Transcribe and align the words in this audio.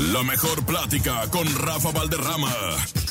La 0.00 0.22
mejor 0.22 0.64
plática 0.64 1.28
con 1.30 1.46
Rafa 1.58 1.90
Valderrama, 1.92 2.48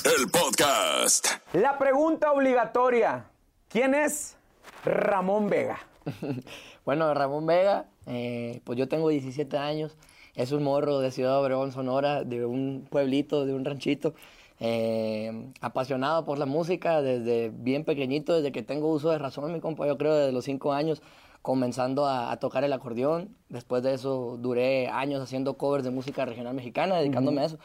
el 0.05 0.27
podcast. 0.31 1.27
La 1.53 1.77
pregunta 1.77 2.31
obligatoria, 2.31 3.25
¿quién 3.67 3.93
es 3.93 4.35
Ramón 4.83 5.49
Vega? 5.49 5.77
Bueno, 6.85 7.13
Ramón 7.13 7.45
Vega, 7.45 7.85
eh, 8.07 8.61
pues 8.63 8.79
yo 8.79 8.87
tengo 8.87 9.09
17 9.09 9.55
años, 9.55 9.95
es 10.33 10.51
un 10.51 10.63
morro 10.63 10.97
de 10.99 11.11
Ciudad 11.11 11.39
Obregón, 11.39 11.71
Sonora, 11.71 12.23
de 12.23 12.43
un 12.43 12.87
pueblito, 12.89 13.45
de 13.45 13.53
un 13.53 13.63
ranchito, 13.63 14.15
eh, 14.59 15.51
apasionado 15.61 16.25
por 16.25 16.39
la 16.39 16.47
música 16.47 17.03
desde 17.03 17.51
bien 17.53 17.85
pequeñito, 17.85 18.33
desde 18.33 18.51
que 18.51 18.63
tengo 18.63 18.87
uso 18.87 19.11
de 19.11 19.19
razón, 19.19 19.53
mi 19.53 19.59
compa, 19.59 19.85
yo 19.85 19.99
creo 19.99 20.15
desde 20.15 20.31
los 20.31 20.45
5 20.45 20.73
años, 20.73 21.03
comenzando 21.41 22.05
a, 22.05 22.31
a 22.31 22.37
tocar 22.37 22.63
el 22.63 22.73
acordeón, 22.73 23.35
después 23.49 23.83
de 23.83 23.93
eso 23.93 24.37
duré 24.39 24.87
años 24.87 25.21
haciendo 25.21 25.57
covers 25.57 25.83
de 25.83 25.91
música 25.91 26.25
regional 26.25 26.53
mexicana, 26.53 26.97
dedicándome 26.97 27.41
a 27.41 27.45
eso. 27.45 27.59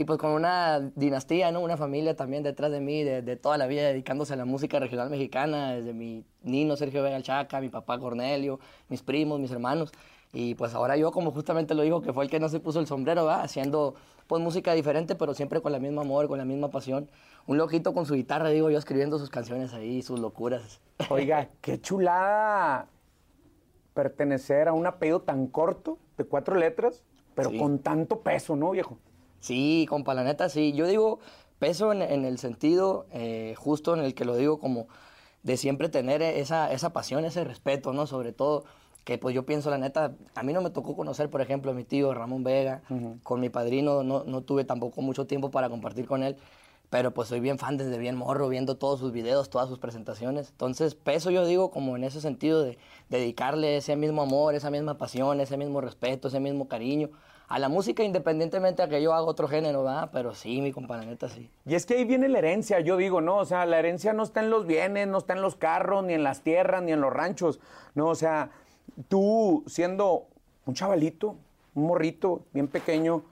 Y 0.00 0.04
pues 0.04 0.18
con 0.20 0.30
una 0.30 0.78
dinastía, 0.94 1.50
¿no? 1.50 1.60
Una 1.60 1.76
familia 1.76 2.14
también 2.14 2.44
detrás 2.44 2.70
de 2.70 2.80
mí, 2.80 3.02
de, 3.02 3.20
de 3.20 3.34
toda 3.34 3.58
la 3.58 3.66
vida 3.66 3.82
dedicándose 3.82 4.32
a 4.32 4.36
la 4.36 4.44
música 4.44 4.78
regional 4.78 5.10
mexicana, 5.10 5.72
desde 5.72 5.92
mi 5.92 6.24
nino 6.42 6.76
Sergio 6.76 7.02
Vega 7.02 7.20
Chaca, 7.20 7.60
mi 7.60 7.68
papá 7.68 7.98
Cornelio, 7.98 8.60
mis 8.88 9.02
primos, 9.02 9.40
mis 9.40 9.50
hermanos. 9.50 9.90
Y 10.32 10.54
pues 10.54 10.74
ahora 10.74 10.96
yo, 10.96 11.10
como 11.10 11.32
justamente 11.32 11.74
lo 11.74 11.82
dijo, 11.82 12.00
que 12.00 12.12
fue 12.12 12.22
el 12.22 12.30
que 12.30 12.38
no 12.38 12.48
se 12.48 12.60
puso 12.60 12.78
el 12.78 12.86
sombrero, 12.86 13.24
¿va? 13.24 13.42
Haciendo 13.42 13.96
pues 14.28 14.40
música 14.40 14.72
diferente, 14.72 15.16
pero 15.16 15.34
siempre 15.34 15.60
con 15.60 15.72
la 15.72 15.80
misma 15.80 16.02
amor, 16.02 16.28
con 16.28 16.38
la 16.38 16.44
misma 16.44 16.68
pasión. 16.70 17.10
Un 17.48 17.56
loquito 17.56 17.92
con 17.92 18.06
su 18.06 18.14
guitarra, 18.14 18.50
digo 18.50 18.70
yo, 18.70 18.78
escribiendo 18.78 19.18
sus 19.18 19.30
canciones 19.30 19.74
ahí, 19.74 20.02
sus 20.02 20.20
locuras. 20.20 20.80
Oiga, 21.10 21.48
qué 21.60 21.80
chulada 21.80 22.86
pertenecer 23.98 24.68
a 24.68 24.72
un 24.72 24.86
apellido 24.86 25.22
tan 25.22 25.48
corto, 25.48 25.98
de 26.16 26.22
cuatro 26.22 26.54
letras, 26.54 27.02
pero 27.34 27.50
Sí. 27.50 27.58
con 27.58 27.80
tanto 27.80 28.20
peso, 28.20 28.54
¿no, 28.54 28.70
viejo? 28.70 28.96
Sí, 29.40 29.86
compa, 29.88 30.14
la 30.14 30.22
neta, 30.22 30.48
sí. 30.48 30.72
Yo 30.72 30.86
digo 30.86 31.18
peso 31.58 31.90
en, 31.92 32.02
en 32.02 32.24
el 32.24 32.38
sentido 32.38 33.06
eh, 33.10 33.54
justo 33.56 33.94
en 33.94 34.04
el 34.04 34.14
que 34.14 34.24
lo 34.24 34.36
digo 34.36 34.60
como 34.60 34.86
de 35.42 35.56
siempre 35.56 35.88
tener 35.88 36.22
esa, 36.22 36.70
esa 36.72 36.92
pasión, 36.92 37.24
ese 37.24 37.42
respeto, 37.42 37.92
¿no? 37.92 38.06
Sobre 38.06 38.32
todo 38.32 38.62
que 39.02 39.18
pues 39.18 39.34
yo 39.34 39.44
pienso, 39.44 39.68
la 39.68 39.78
neta, 39.78 40.14
a 40.36 40.42
mí 40.44 40.52
no 40.52 40.60
me 40.62 40.70
tocó 40.70 40.94
conocer, 40.94 41.28
por 41.28 41.40
ejemplo, 41.40 41.72
a 41.72 41.74
mi 41.74 41.82
tío 41.82 42.14
Ramón 42.14 42.44
Vega, 42.44 42.82
con 43.24 43.40
mi 43.40 43.48
padrino 43.48 44.04
no, 44.04 44.22
no 44.22 44.42
tuve 44.42 44.62
tampoco 44.64 45.02
mucho 45.02 45.26
tiempo 45.26 45.50
para 45.50 45.68
compartir 45.68 46.06
con 46.06 46.22
él, 46.22 46.36
pero 46.90 47.12
pues 47.12 47.28
soy 47.28 47.40
bien 47.40 47.58
fan 47.58 47.76
desde 47.76 47.98
bien 47.98 48.16
morro, 48.16 48.48
viendo 48.48 48.76
todos 48.76 49.00
sus 49.00 49.12
videos, 49.12 49.50
todas 49.50 49.68
sus 49.68 49.78
presentaciones. 49.78 50.50
Entonces, 50.50 50.94
peso 50.94 51.30
yo 51.30 51.44
digo 51.46 51.70
como 51.70 51.96
en 51.96 52.04
ese 52.04 52.20
sentido 52.20 52.62
de 52.62 52.78
dedicarle 53.08 53.76
ese 53.76 53.96
mismo 53.96 54.22
amor, 54.22 54.54
esa 54.54 54.70
misma 54.70 54.96
pasión, 54.98 55.40
ese 55.40 55.56
mismo 55.56 55.80
respeto, 55.80 56.28
ese 56.28 56.40
mismo 56.40 56.68
cariño 56.68 57.10
a 57.48 57.58
la 57.58 57.70
música, 57.70 58.02
independientemente 58.04 58.82
a 58.82 58.88
que 58.88 59.00
yo 59.02 59.14
haga 59.14 59.24
otro 59.24 59.48
género, 59.48 59.82
¿verdad? 59.82 60.10
Pero 60.12 60.34
sí, 60.34 60.60
mi 60.60 60.70
compa, 60.70 60.98
la 60.98 61.06
neta, 61.06 61.30
sí. 61.30 61.50
Y 61.64 61.74
es 61.74 61.86
que 61.86 61.94
ahí 61.94 62.04
viene 62.04 62.28
la 62.28 62.38
herencia, 62.38 62.80
yo 62.80 62.98
digo, 62.98 63.22
¿no? 63.22 63.38
O 63.38 63.44
sea, 63.46 63.64
la 63.64 63.78
herencia 63.78 64.12
no 64.12 64.22
está 64.22 64.40
en 64.40 64.50
los 64.50 64.66
bienes, 64.66 65.08
no 65.08 65.16
está 65.16 65.32
en 65.32 65.40
los 65.40 65.56
carros, 65.56 66.04
ni 66.04 66.12
en 66.12 66.22
las 66.22 66.42
tierras, 66.42 66.82
ni 66.82 66.92
en 66.92 67.00
los 67.00 67.10
ranchos, 67.10 67.58
¿no? 67.94 68.08
O 68.08 68.14
sea, 68.14 68.50
tú 69.08 69.64
siendo 69.66 70.26
un 70.66 70.74
chavalito, 70.74 71.36
un 71.74 71.86
morrito 71.86 72.42
bien 72.52 72.68
pequeño, 72.68 73.22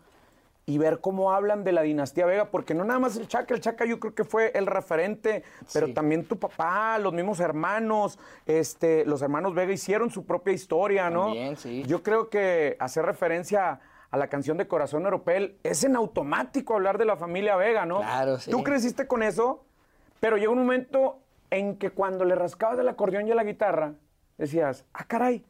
y 0.68 0.78
ver 0.78 1.00
cómo 1.00 1.32
hablan 1.32 1.62
de 1.62 1.70
la 1.70 1.82
dinastía 1.82 2.26
Vega, 2.26 2.50
porque 2.50 2.74
no 2.74 2.84
nada 2.84 2.98
más 2.98 3.16
el 3.16 3.28
Chaca, 3.28 3.54
el 3.54 3.60
Chaca 3.60 3.84
yo 3.84 4.00
creo 4.00 4.16
que 4.16 4.24
fue 4.24 4.50
el 4.56 4.66
referente, 4.66 5.44
pero 5.72 5.86
Sí. 5.86 5.94
también 5.94 6.24
tu 6.24 6.40
papá, 6.40 6.98
los 6.98 7.12
mismos 7.12 7.38
hermanos, 7.38 8.18
este, 8.46 9.04
los 9.06 9.22
hermanos 9.22 9.54
Vega 9.54 9.72
hicieron 9.72 10.10
su 10.10 10.26
propia 10.26 10.52
historia, 10.52 11.08
¿no? 11.08 11.26
También, 11.26 11.56
sí. 11.56 11.84
Yo 11.86 12.02
creo 12.02 12.30
que 12.30 12.76
hacer 12.80 13.06
referencia 13.06 13.78
a 14.10 14.16
la 14.16 14.26
canción 14.26 14.56
de 14.56 14.66
Corazón 14.66 15.04
Europel 15.04 15.56
es 15.62 15.84
en 15.84 15.94
automático 15.94 16.74
hablar 16.74 16.98
de 16.98 17.04
la 17.04 17.16
familia 17.16 17.54
Vega, 17.54 17.86
¿no? 17.86 17.98
Claro, 17.98 18.38
sí. 18.40 18.50
Tú 18.50 18.64
creciste 18.64 19.06
con 19.06 19.22
eso, 19.22 19.64
pero 20.18 20.36
llega 20.36 20.50
un 20.50 20.58
momento 20.58 21.20
en 21.50 21.76
que 21.76 21.90
cuando 21.90 22.24
le 22.24 22.34
rascabas 22.34 22.76
el 22.80 22.88
acordeón 22.88 23.28
y 23.28 23.34
la 23.34 23.44
guitarra, 23.44 23.92
decías, 24.36 24.84
ah, 24.94 25.04
caray, 25.06 25.44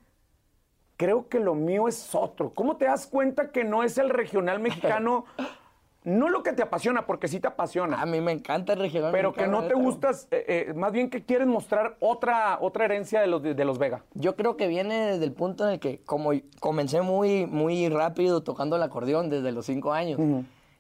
creo 0.97 1.29
que 1.29 1.41
lo 1.41 1.55
mío 1.55 1.89
es 1.89 2.15
otro. 2.15 2.51
¿Cómo 2.55 2.77
te 2.77 2.87
das 2.87 3.07
cuenta 3.07 3.51
que 3.51 3.65
no 3.65 3.83
es 3.83 3.99
el 3.99 4.11
regional 4.11 4.61
mexicano? 4.61 5.25
no 6.05 6.29
lo 6.29 6.45
que 6.45 6.53
te 6.53 6.63
apasiona, 6.63 7.05
porque 7.05 7.27
sí 7.27 7.41
te 7.41 7.49
apasiona. 7.49 8.01
A 8.01 8.07
mí 8.07 8.21
me 8.21 8.31
encanta 8.31 8.75
el 8.75 8.79
regional. 8.79 9.11
pero 9.11 9.33
que 9.33 9.49
no 9.49 9.65
te 9.65 9.75
gustas, 9.75 10.29
eh, 10.31 10.67
eh, 10.69 10.73
más 10.73 10.93
bien 10.93 11.11
que 11.11 11.25
quieres 11.25 11.49
mostrar 11.49 11.97
otra, 11.99 12.59
otra 12.61 12.85
herencia 12.85 13.21
de 13.21 13.27
los, 13.27 13.43
de, 13.43 13.55
de 13.55 13.65
los 13.65 13.79
Vega. 13.79 14.05
Yo 14.15 14.37
creo 14.37 14.57
que 14.57 14.69
viene 14.69 15.07
desde 15.13 15.25
el 15.25 15.33
punto 15.33 15.67
en 15.67 15.75
el 15.75 15.81
que, 15.81 16.03
como 16.05 16.31
comencé 16.61 17.01
muy, 17.03 17.47
muy 17.47 17.89
rápido 17.89 18.43
tocando 18.45 18.77
el 18.77 18.83
acordeón 18.85 19.31
desde 19.31 19.51
los 19.51 19.67
cinco 19.67 19.93
años, 19.93 20.21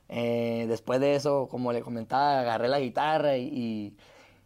eh, 0.09 0.66
después 0.69 1.00
de 1.00 1.16
eso, 1.16 1.49
como 1.50 1.72
le 1.72 1.82
comentaba, 1.82 2.38
agarré 2.38 2.69
la 2.69 2.78
guitarra 2.78 3.37
y, 3.37 3.49
y- 3.49 3.97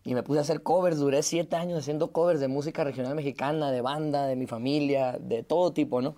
y 0.05 0.15
me 0.15 0.23
puse 0.23 0.39
a 0.39 0.43
hacer 0.43 0.63
covers. 0.63 0.99
Duré 0.99 1.23
siete 1.23 1.57
años 1.57 1.79
haciendo 1.79 2.13
covers 2.13 2.41
de 2.41 2.49
música 2.49 2.85
regional 2.85 3.15
mexicana, 3.15 3.71
de 3.71 3.81
banda, 3.81 4.27
de 4.27 4.37
mi 4.37 4.47
familia, 4.47 5.19
de 5.21 5.43
todo 5.43 5.73
tipo, 5.73 6.01
¿no? 6.03 6.17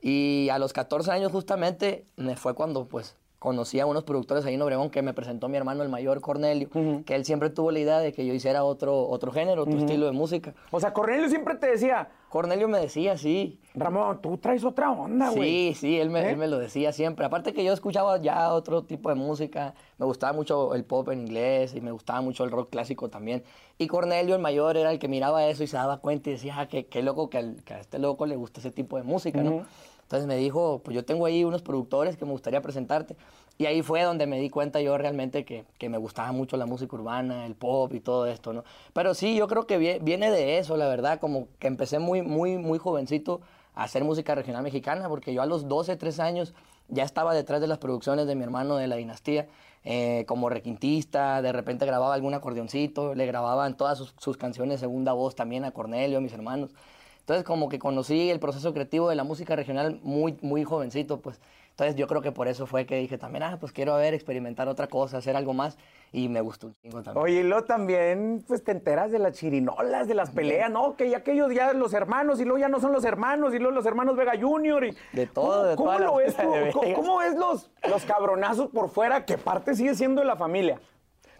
Y 0.00 0.48
a 0.50 0.58
los 0.58 0.72
14 0.72 1.10
años 1.12 1.32
justamente 1.32 2.04
me 2.16 2.36
fue 2.36 2.54
cuando, 2.54 2.86
pues, 2.86 3.16
conocí 3.42 3.80
a 3.80 3.86
unos 3.86 4.04
productores 4.04 4.44
ahí 4.46 4.54
en 4.54 4.62
Obregón 4.62 4.88
que 4.88 5.02
me 5.02 5.12
presentó 5.14 5.48
mi 5.48 5.56
hermano 5.56 5.82
el 5.82 5.88
mayor, 5.88 6.20
Cornelio, 6.20 6.68
que 7.04 7.16
él 7.16 7.24
siempre 7.24 7.50
tuvo 7.50 7.72
la 7.72 7.80
idea 7.80 7.98
de 7.98 8.12
que 8.12 8.24
yo 8.24 8.32
hiciera 8.32 8.62
otro, 8.62 9.08
otro 9.08 9.32
género, 9.32 9.62
otro 9.62 9.78
estilo 9.80 10.06
de 10.06 10.12
música. 10.12 10.54
O 10.70 10.78
sea, 10.78 10.92
Cornelio 10.92 11.28
siempre 11.28 11.56
te 11.56 11.66
decía, 11.66 12.08
Cornelio 12.28 12.68
me 12.68 12.78
decía, 12.78 13.18
sí. 13.18 13.58
Ramón, 13.74 14.20
tú 14.22 14.38
traes 14.38 14.62
otra 14.64 14.92
onda, 14.92 15.30
güey. 15.30 15.74
Sí, 15.74 15.80
sí, 15.80 15.98
él 15.98 16.08
me, 16.08 16.20
¿Eh? 16.20 16.30
él 16.30 16.36
me 16.36 16.46
lo 16.46 16.60
decía 16.60 16.92
siempre. 16.92 17.26
Aparte 17.26 17.52
que 17.52 17.64
yo 17.64 17.72
escuchaba 17.72 18.16
ya 18.18 18.52
otro 18.54 18.84
tipo 18.84 19.08
de 19.08 19.16
música, 19.16 19.74
me 19.98 20.06
gustaba 20.06 20.32
mucho 20.32 20.76
el 20.76 20.84
pop 20.84 21.08
en 21.08 21.22
inglés 21.22 21.74
y 21.74 21.80
me 21.80 21.90
gustaba 21.90 22.20
mucho 22.20 22.44
el 22.44 22.52
rock 22.52 22.70
clásico 22.70 23.08
también. 23.10 23.42
Y 23.76 23.88
Cornelio, 23.88 24.36
el 24.36 24.40
mayor, 24.40 24.76
era 24.76 24.92
el 24.92 25.00
que 25.00 25.08
miraba 25.08 25.44
eso 25.46 25.64
y 25.64 25.66
se 25.66 25.76
daba 25.76 25.96
cuenta 25.98 26.30
y 26.30 26.34
decía, 26.34 26.60
ah, 26.60 26.68
qué, 26.68 26.86
qué 26.86 27.02
loco 27.02 27.28
que, 27.28 27.38
al- 27.38 27.64
que 27.64 27.74
a 27.74 27.80
este 27.80 27.98
loco 27.98 28.24
le 28.24 28.36
gusta 28.36 28.60
ese 28.60 28.70
tipo 28.70 28.98
de 28.98 29.02
música, 29.02 29.42
¿no? 29.42 29.64
Entonces 30.12 30.28
me 30.28 30.36
dijo, 30.36 30.82
pues 30.84 30.94
yo 30.94 31.06
tengo 31.06 31.24
ahí 31.24 31.42
unos 31.42 31.62
productores 31.62 32.18
que 32.18 32.26
me 32.26 32.32
gustaría 32.32 32.60
presentarte. 32.60 33.16
Y 33.56 33.64
ahí 33.64 33.80
fue 33.80 34.02
donde 34.02 34.26
me 34.26 34.38
di 34.38 34.50
cuenta 34.50 34.78
yo 34.82 34.98
realmente 34.98 35.46
que, 35.46 35.64
que 35.78 35.88
me 35.88 35.96
gustaba 35.96 36.32
mucho 36.32 36.58
la 36.58 36.66
música 36.66 36.94
urbana, 36.96 37.46
el 37.46 37.54
pop 37.54 37.94
y 37.94 38.00
todo 38.00 38.26
esto, 38.26 38.52
¿no? 38.52 38.62
Pero 38.92 39.14
sí, 39.14 39.34
yo 39.34 39.48
creo 39.48 39.66
que 39.66 39.78
vie- 39.80 40.00
viene 40.04 40.30
de 40.30 40.58
eso, 40.58 40.76
la 40.76 40.86
verdad, 40.86 41.18
como 41.18 41.48
que 41.58 41.66
empecé 41.66 41.98
muy, 41.98 42.20
muy, 42.20 42.58
muy 42.58 42.78
jovencito 42.78 43.40
a 43.74 43.84
hacer 43.84 44.04
música 44.04 44.34
regional 44.34 44.62
mexicana, 44.62 45.08
porque 45.08 45.32
yo 45.32 45.40
a 45.40 45.46
los 45.46 45.66
12, 45.66 45.96
13 45.96 46.20
años 46.20 46.52
ya 46.88 47.04
estaba 47.04 47.32
detrás 47.32 47.62
de 47.62 47.66
las 47.66 47.78
producciones 47.78 48.26
de 48.26 48.34
mi 48.34 48.42
hermano 48.42 48.76
de 48.76 48.88
la 48.88 48.96
dinastía, 48.96 49.48
eh, 49.82 50.26
como 50.28 50.50
requintista, 50.50 51.40
de 51.40 51.52
repente 51.52 51.86
grababa 51.86 52.12
algún 52.12 52.34
acordeoncito, 52.34 53.14
le 53.14 53.24
grababan 53.24 53.78
todas 53.78 53.96
sus, 53.96 54.14
sus 54.18 54.36
canciones 54.36 54.78
segunda 54.78 55.14
voz 55.14 55.34
también 55.34 55.64
a 55.64 55.70
Cornelio, 55.70 56.18
a 56.18 56.20
mis 56.20 56.34
hermanos. 56.34 56.68
Entonces 57.22 57.44
como 57.44 57.68
que 57.68 57.78
conocí 57.78 58.30
el 58.30 58.40
proceso 58.40 58.74
creativo 58.74 59.08
de 59.08 59.14
la 59.14 59.22
música 59.22 59.54
regional 59.54 60.00
muy, 60.02 60.36
muy 60.42 60.64
jovencito, 60.64 61.20
pues. 61.20 61.40
Entonces 61.70 61.94
yo 61.94 62.06
creo 62.06 62.20
que 62.20 62.32
por 62.32 62.48
eso 62.48 62.66
fue 62.66 62.84
que 62.84 62.96
dije 62.96 63.16
también, 63.16 63.44
ah, 63.44 63.56
pues 63.58 63.72
quiero 63.72 63.94
ver, 63.96 64.12
experimentar 64.12 64.68
otra 64.68 64.88
cosa, 64.88 65.18
hacer 65.18 65.36
algo 65.36 65.54
más, 65.54 65.78
y 66.12 66.28
me 66.28 66.40
gustó 66.42 66.66
un 66.66 66.74
chingo 66.82 67.02
también. 67.02 67.24
Oye, 67.24 67.40
y 67.40 67.42
luego 67.44 67.64
también, 67.64 68.44
pues 68.46 68.62
te 68.62 68.72
enteras 68.72 69.10
de 69.10 69.18
las 69.18 69.38
chirinolas, 69.38 70.06
de 70.06 70.14
las 70.14 70.30
peleas, 70.30 70.70
¿no? 70.70 70.96
Que 70.96 71.08
ya 71.08 71.18
aquellos 71.18 71.54
ya 71.54 71.72
los 71.72 71.94
hermanos, 71.94 72.40
y 72.40 72.44
luego 72.44 72.58
ya 72.58 72.68
no 72.68 72.78
son 72.80 72.92
los 72.92 73.04
hermanos, 73.04 73.54
y 73.54 73.58
luego 73.58 73.72
los 73.72 73.86
hermanos 73.86 74.16
Vega 74.16 74.32
Junior. 74.38 74.84
Y, 74.84 74.94
De 75.12 75.26
todo, 75.26 75.62
¿Cómo, 75.62 75.68
de 75.68 75.76
¿cómo 75.76 75.88
toda 75.88 75.98
la 76.00 76.06
lo 76.06 76.16
ves 76.16 76.36
tú? 76.72 76.78
¿Cómo, 76.78 76.94
cómo 76.94 77.18
ves 77.18 77.36
los, 77.36 77.70
los 77.88 78.04
cabronazos 78.04 78.68
por 78.68 78.90
fuera, 78.90 79.24
que 79.24 79.38
parte 79.38 79.74
sigue 79.74 79.94
siendo 79.94 80.20
de 80.20 80.26
la 80.26 80.36
familia? 80.36 80.78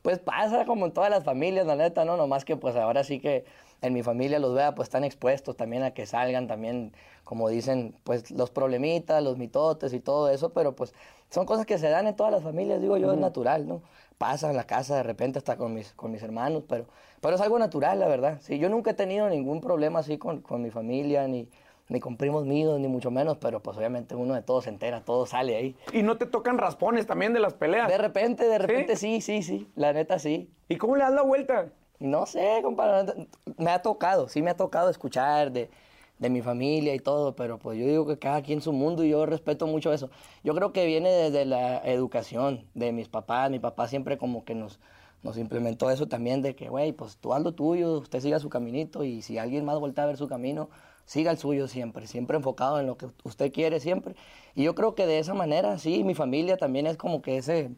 Pues 0.00 0.18
pasa 0.18 0.64
como 0.64 0.86
en 0.86 0.92
todas 0.92 1.10
las 1.10 1.24
familias, 1.24 1.66
la 1.66 1.76
neta, 1.76 2.06
¿no? 2.06 2.16
Nomás 2.16 2.44
que 2.46 2.56
pues 2.56 2.74
ahora 2.74 3.04
sí 3.04 3.20
que 3.20 3.44
en 3.82 3.92
mi 3.92 4.02
familia 4.02 4.38
los 4.38 4.54
vea, 4.54 4.74
pues 4.74 4.86
están 4.86 5.04
expuestos 5.04 5.56
también 5.56 5.82
a 5.82 5.90
que 5.90 6.06
salgan 6.06 6.46
también, 6.46 6.92
como 7.24 7.48
dicen, 7.48 7.94
pues 8.04 8.30
los 8.30 8.50
problemitas, 8.50 9.22
los 9.22 9.36
mitotes 9.36 9.92
y 9.92 10.00
todo 10.00 10.30
eso, 10.30 10.52
pero 10.52 10.74
pues 10.74 10.94
son 11.30 11.46
cosas 11.46 11.66
que 11.66 11.78
se 11.78 11.88
dan 11.88 12.06
en 12.06 12.16
todas 12.16 12.32
las 12.32 12.42
familias, 12.42 12.80
digo 12.80 12.96
yo, 12.96 13.12
es 13.12 13.18
natural, 13.18 13.66
¿no? 13.66 13.82
Pasa 14.18 14.50
en 14.50 14.56
la 14.56 14.64
casa 14.64 14.96
de 14.96 15.02
repente 15.02 15.38
hasta 15.38 15.56
con 15.56 15.74
mis, 15.74 15.92
con 15.94 16.12
mis 16.12 16.22
hermanos, 16.22 16.62
pero, 16.68 16.86
pero 17.20 17.34
es 17.34 17.40
algo 17.40 17.58
natural, 17.58 17.98
la 17.98 18.06
verdad. 18.06 18.38
Sí, 18.40 18.58
yo 18.58 18.68
nunca 18.68 18.92
he 18.92 18.94
tenido 18.94 19.28
ningún 19.28 19.60
problema 19.60 19.98
así 19.98 20.16
con, 20.16 20.42
con 20.42 20.62
mi 20.62 20.70
familia, 20.70 21.26
ni, 21.26 21.48
ni 21.88 21.98
con 21.98 22.16
primos 22.16 22.44
míos, 22.44 22.78
ni 22.78 22.86
mucho 22.86 23.10
menos, 23.10 23.38
pero 23.38 23.60
pues 23.60 23.76
obviamente 23.76 24.14
uno 24.14 24.34
de 24.34 24.42
todo 24.42 24.62
se 24.62 24.70
entera, 24.70 25.00
todo 25.04 25.26
sale 25.26 25.56
ahí. 25.56 25.76
Y 25.92 26.02
no 26.02 26.18
te 26.18 26.26
tocan 26.26 26.58
raspones 26.58 27.06
también 27.06 27.32
de 27.32 27.40
las 27.40 27.54
peleas. 27.54 27.88
De 27.88 27.98
repente, 27.98 28.46
de 28.46 28.58
repente 28.58 28.94
sí, 28.94 29.20
sí, 29.20 29.42
sí, 29.42 29.68
la 29.74 29.92
neta 29.92 30.20
sí. 30.20 30.48
¿Y 30.68 30.76
cómo 30.76 30.94
le 30.94 31.02
das 31.02 31.12
la 31.12 31.22
vuelta? 31.22 31.66
No 32.02 32.26
sé, 32.26 32.60
compadre. 32.62 33.28
Me 33.58 33.70
ha 33.70 33.80
tocado, 33.80 34.28
sí 34.28 34.42
me 34.42 34.50
ha 34.50 34.56
tocado 34.56 34.90
escuchar 34.90 35.52
de, 35.52 35.70
de 36.18 36.30
mi 36.30 36.42
familia 36.42 36.94
y 36.94 36.98
todo, 36.98 37.36
pero 37.36 37.58
pues 37.60 37.78
yo 37.78 37.86
digo 37.86 38.06
que 38.06 38.18
cada 38.18 38.42
quien 38.42 38.60
su 38.60 38.72
mundo 38.72 39.04
y 39.04 39.10
yo 39.10 39.24
respeto 39.24 39.68
mucho 39.68 39.92
eso. 39.92 40.10
Yo 40.42 40.52
creo 40.54 40.72
que 40.72 40.84
viene 40.84 41.10
desde 41.10 41.44
la 41.44 41.78
educación 41.78 42.66
de 42.74 42.90
mis 42.92 43.08
papás. 43.08 43.50
Mi 43.52 43.60
papá 43.60 43.86
siempre 43.86 44.18
como 44.18 44.44
que 44.44 44.54
nos, 44.56 44.80
nos 45.22 45.38
implementó 45.38 45.90
eso 45.92 46.08
también 46.08 46.42
de 46.42 46.56
que, 46.56 46.68
güey, 46.68 46.92
pues 46.92 47.18
tú 47.18 47.34
haz 47.34 47.42
lo 47.42 47.52
tuyo, 47.54 47.98
usted 47.98 48.18
siga 48.20 48.40
su 48.40 48.50
caminito 48.50 49.04
y 49.04 49.22
si 49.22 49.38
alguien 49.38 49.64
más 49.64 49.78
voltea 49.78 50.02
a 50.04 50.08
ver 50.08 50.16
su 50.16 50.26
camino, 50.26 50.70
siga 51.04 51.30
el 51.30 51.38
suyo 51.38 51.68
siempre, 51.68 52.08
siempre 52.08 52.36
enfocado 52.36 52.80
en 52.80 52.86
lo 52.88 52.96
que 52.96 53.06
usted 53.22 53.52
quiere 53.52 53.78
siempre. 53.78 54.16
Y 54.56 54.64
yo 54.64 54.74
creo 54.74 54.96
que 54.96 55.06
de 55.06 55.20
esa 55.20 55.34
manera, 55.34 55.78
sí, 55.78 56.02
mi 56.02 56.14
familia 56.14 56.56
también 56.56 56.88
es 56.88 56.96
como 56.96 57.22
que 57.22 57.36
ese, 57.36 57.70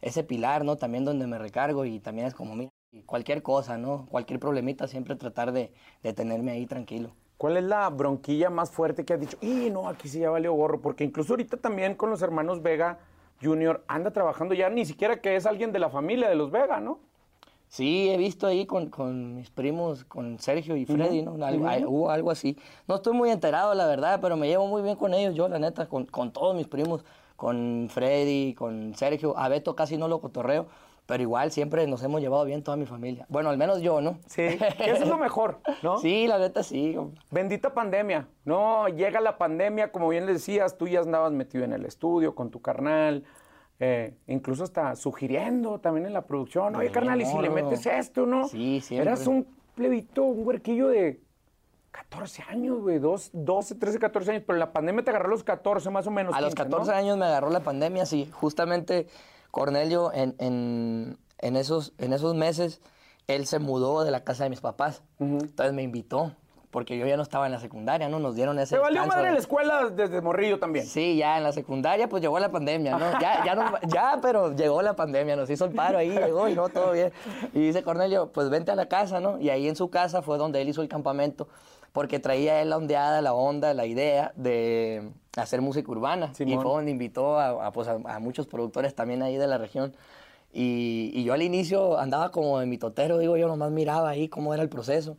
ese 0.00 0.24
pilar, 0.24 0.64
¿no? 0.64 0.76
También 0.76 1.04
donde 1.04 1.26
me 1.26 1.38
recargo 1.38 1.84
y 1.84 2.00
también 2.00 2.26
es 2.26 2.34
como, 2.34 2.56
mira, 2.56 2.70
cualquier 3.04 3.42
cosa, 3.42 3.76
¿no? 3.78 4.06
Cualquier 4.10 4.38
problemita, 4.40 4.86
siempre 4.88 5.16
tratar 5.16 5.52
de, 5.52 5.72
de 6.02 6.12
tenerme 6.12 6.52
ahí 6.52 6.66
tranquilo. 6.66 7.10
¿Cuál 7.38 7.58
es 7.58 7.64
la 7.64 7.88
bronquilla 7.90 8.48
más 8.48 8.70
fuerte 8.70 9.04
que 9.04 9.12
has 9.14 9.20
dicho? 9.20 9.36
Y 9.42 9.68
no, 9.70 9.88
aquí 9.88 10.08
sí 10.08 10.20
ya 10.20 10.30
valió 10.30 10.52
gorro, 10.54 10.80
porque 10.80 11.04
incluso 11.04 11.34
ahorita 11.34 11.58
también 11.58 11.94
con 11.94 12.08
los 12.08 12.22
hermanos 12.22 12.62
Vega 12.62 12.98
Junior 13.42 13.84
anda 13.88 14.10
trabajando 14.10 14.54
ya, 14.54 14.70
ni 14.70 14.86
siquiera 14.86 15.20
que 15.20 15.36
es 15.36 15.44
alguien 15.44 15.70
de 15.72 15.78
la 15.78 15.90
familia 15.90 16.28
de 16.30 16.34
los 16.34 16.50
Vega, 16.50 16.80
¿no? 16.80 16.98
Sí, 17.68 18.08
he 18.08 18.16
visto 18.16 18.46
ahí 18.46 18.64
con, 18.64 18.88
con 18.90 19.34
mis 19.34 19.50
primos, 19.50 20.04
con 20.04 20.38
Sergio 20.38 20.76
y 20.76 20.86
Freddy, 20.86 21.22
¿no? 21.22 21.44
Algo, 21.44 21.66
hay- 21.66 21.84
Hubo 21.84 22.10
algo 22.10 22.30
así. 22.30 22.56
No 22.86 22.94
estoy 22.94 23.12
muy 23.12 23.28
enterado, 23.30 23.74
la 23.74 23.86
verdad, 23.86 24.20
pero 24.22 24.36
me 24.36 24.46
llevo 24.46 24.66
muy 24.68 24.82
bien 24.82 24.96
con 24.96 25.12
ellos, 25.12 25.34
yo, 25.34 25.48
la 25.48 25.58
neta, 25.58 25.86
con, 25.88 26.06
con 26.06 26.30
todos 26.32 26.54
mis 26.54 26.68
primos, 26.68 27.04
con 27.34 27.88
Freddy, 27.90 28.54
con 28.54 28.94
Sergio. 28.94 29.36
A 29.36 29.48
Beto 29.48 29.74
casi 29.74 29.96
no 29.98 30.06
lo 30.08 30.20
cotorreo, 30.20 30.66
pero 31.06 31.22
igual 31.22 31.52
siempre 31.52 31.86
nos 31.86 32.02
hemos 32.02 32.20
llevado 32.20 32.44
bien 32.44 32.62
toda 32.62 32.76
mi 32.76 32.84
familia. 32.84 33.26
Bueno, 33.28 33.48
al 33.48 33.56
menos 33.58 33.80
yo, 33.80 34.00
¿no? 34.00 34.18
Sí, 34.26 34.42
eso 34.80 35.02
es 35.04 35.08
lo 35.08 35.16
mejor, 35.18 35.60
¿no? 35.82 35.98
Sí, 35.98 36.26
la 36.26 36.38
neta 36.38 36.62
sí. 36.62 36.96
Bendita 37.30 37.72
pandemia. 37.72 38.28
No, 38.44 38.88
llega 38.88 39.20
la 39.20 39.38
pandemia, 39.38 39.92
como 39.92 40.08
bien 40.08 40.26
le 40.26 40.32
decías, 40.34 40.76
tú 40.76 40.88
ya 40.88 41.00
andabas 41.00 41.32
metido 41.32 41.64
en 41.64 41.72
el 41.72 41.84
estudio 41.84 42.34
con 42.34 42.50
tu 42.50 42.60
carnal, 42.60 43.24
eh, 43.78 44.14
incluso 44.26 44.64
hasta 44.64 44.96
sugiriendo 44.96 45.78
también 45.78 46.06
en 46.06 46.12
la 46.12 46.22
producción, 46.22 46.74
oye 46.76 46.90
carnal, 46.90 47.20
y 47.20 47.26
si 47.26 47.38
le 47.38 47.50
metes 47.50 47.86
esto, 47.86 48.26
¿no? 48.26 48.48
Sí, 48.48 48.80
siempre. 48.80 49.10
Eras 49.10 49.26
un 49.26 49.46
plebito, 49.74 50.24
un 50.24 50.46
huerquillo 50.46 50.88
de 50.88 51.20
14 51.92 52.42
años, 52.48 52.80
güey, 52.80 52.98
dos- 52.98 53.30
12, 53.32 53.74
13, 53.76 53.98
14 53.98 54.30
años, 54.32 54.42
pero 54.46 54.58
la 54.58 54.72
pandemia 54.72 55.04
te 55.04 55.10
agarró 55.10 55.28
a 55.28 55.30
los 55.30 55.44
14 55.44 55.88
más 55.90 56.06
o 56.06 56.10
menos. 56.10 56.34
A 56.34 56.40
los 56.40 56.54
15, 56.54 56.64
14 56.70 56.90
¿no? 56.90 56.96
años 56.96 57.16
me 57.18 57.24
agarró 57.26 57.50
la 57.50 57.60
pandemia, 57.60 58.06
sí. 58.06 58.28
Justamente 58.32 59.06
Cornelio, 59.60 60.12
en, 60.12 60.34
en, 60.38 61.16
en 61.38 61.56
esos, 61.56 61.94
en 61.96 62.12
esos 62.12 62.34
meses, 62.34 62.82
él 63.26 63.46
se 63.46 63.58
mudó 63.58 64.04
de 64.04 64.10
la 64.10 64.22
casa 64.22 64.44
de 64.44 64.50
mis 64.50 64.60
papás. 64.60 65.02
Entonces 65.18 65.72
me 65.72 65.82
invitó, 65.82 66.32
porque 66.70 66.98
yo 66.98 67.06
ya 67.06 67.16
no 67.16 67.22
estaba 67.22 67.46
en 67.46 67.52
la 67.52 67.58
secundaria, 67.58 68.06
¿no? 68.10 68.18
Nos 68.18 68.34
dieron 68.34 68.58
ese 68.58 68.74
Te 68.74 68.82
valió 68.82 69.06
madre 69.06 69.28
de- 69.28 69.32
la 69.32 69.38
escuela 69.38 69.88
desde 69.88 70.20
morrillo 70.20 70.58
también. 70.58 70.84
Sí, 70.84 71.16
ya 71.16 71.38
en 71.38 71.42
la 71.42 71.52
secundaria 71.52 72.06
pues 72.06 72.20
llegó 72.20 72.38
la 72.38 72.50
pandemia, 72.50 72.98
¿no? 72.98 73.18
Ya, 73.18 73.42
ya, 73.46 73.54
nos- 73.54 73.80
ya, 73.90 74.18
pero 74.20 74.54
llegó 74.54 74.82
la 74.82 74.94
pandemia, 74.94 75.36
nos 75.36 75.48
hizo 75.48 75.64
el 75.64 75.72
paro 75.72 75.96
ahí, 75.96 76.10
llegó 76.10 76.50
y 76.50 76.54
no, 76.54 76.68
todo 76.68 76.92
bien. 76.92 77.10
Y 77.54 77.60
dice 77.60 77.82
Cornelio, 77.82 78.30
pues 78.32 78.50
vente 78.50 78.72
a 78.72 78.76
la 78.76 78.86
casa, 78.90 79.20
¿no? 79.20 79.38
Y 79.40 79.48
ahí 79.48 79.68
en 79.68 79.76
su 79.76 79.88
casa 79.88 80.20
fue 80.20 80.36
donde 80.36 80.60
él 80.60 80.68
hizo 80.68 80.82
el 80.82 80.88
campamento, 80.88 81.48
porque 81.92 82.18
traía 82.18 82.60
él 82.62 82.70
la 82.70 82.76
ondeada, 82.76 83.20
la 83.22 83.34
onda, 83.34 83.74
la 83.74 83.86
idea 83.86 84.32
de 84.36 85.10
hacer 85.36 85.60
música 85.60 85.90
urbana. 85.90 86.30
Y 86.32 86.36
Simón. 86.36 86.62
fue 86.62 86.72
donde 86.72 86.90
invitó 86.90 87.38
a, 87.38 87.66
a, 87.66 87.72
pues, 87.72 87.88
a, 87.88 87.94
a 88.04 88.18
muchos 88.18 88.46
productores 88.46 88.94
también 88.94 89.22
ahí 89.22 89.36
de 89.36 89.46
la 89.46 89.58
región. 89.58 89.94
Y, 90.52 91.10
y 91.14 91.24
yo 91.24 91.34
al 91.34 91.42
inicio 91.42 91.98
andaba 91.98 92.30
como 92.30 92.58
de 92.58 92.66
mitotero, 92.66 93.18
digo, 93.18 93.36
yo 93.36 93.46
nomás 93.46 93.70
miraba 93.70 94.08
ahí 94.08 94.28
cómo 94.28 94.54
era 94.54 94.62
el 94.62 94.68
proceso. 94.68 95.16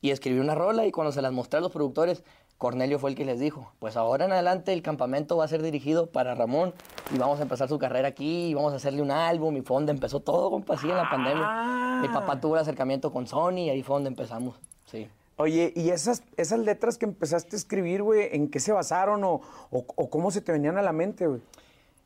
Y 0.00 0.10
escribí 0.10 0.38
una 0.38 0.54
rola 0.54 0.86
y 0.86 0.92
cuando 0.92 1.12
se 1.12 1.22
las 1.22 1.32
mostré 1.32 1.58
a 1.58 1.60
los 1.60 1.70
productores, 1.70 2.24
Cornelio 2.60 2.98
fue 2.98 3.08
el 3.08 3.16
que 3.16 3.24
les 3.24 3.40
dijo, 3.40 3.72
pues 3.78 3.96
ahora 3.96 4.26
en 4.26 4.32
adelante 4.32 4.74
el 4.74 4.82
campamento 4.82 5.36
va 5.38 5.44
a 5.44 5.48
ser 5.48 5.62
dirigido 5.62 6.10
para 6.10 6.34
Ramón 6.34 6.74
y 7.14 7.16
vamos 7.16 7.38
a 7.38 7.42
empezar 7.42 7.70
su 7.70 7.78
carrera 7.78 8.08
aquí 8.08 8.48
y 8.48 8.54
vamos 8.54 8.74
a 8.74 8.76
hacerle 8.76 9.00
un 9.00 9.10
álbum 9.10 9.56
y 9.56 9.62
fue 9.62 9.76
donde 9.76 9.92
empezó 9.92 10.20
todo, 10.20 10.50
compa, 10.50 10.74
así 10.74 10.86
en 10.90 10.96
la 10.96 11.08
pandemia. 11.08 12.00
Mi 12.02 12.08
papá 12.08 12.38
tuvo 12.38 12.56
el 12.56 12.60
acercamiento 12.60 13.12
con 13.12 13.26
Sony 13.26 13.60
y 13.60 13.70
ahí 13.70 13.82
fue 13.82 13.96
donde 13.96 14.08
empezamos, 14.08 14.56
sí. 14.84 15.08
Oye, 15.40 15.72
¿y 15.74 15.88
esas, 15.88 16.22
esas 16.36 16.58
letras 16.58 16.98
que 16.98 17.06
empezaste 17.06 17.56
a 17.56 17.58
escribir, 17.58 18.02
güey, 18.02 18.28
en 18.32 18.50
qué 18.50 18.60
se 18.60 18.72
basaron 18.72 19.24
o, 19.24 19.40
o- 19.70 19.84
o 19.96 20.10
cómo 20.10 20.30
se 20.30 20.42
te 20.42 20.52
venían 20.52 20.76
a 20.76 20.82
la 20.82 20.92
mente, 20.92 21.26
güey? 21.26 21.40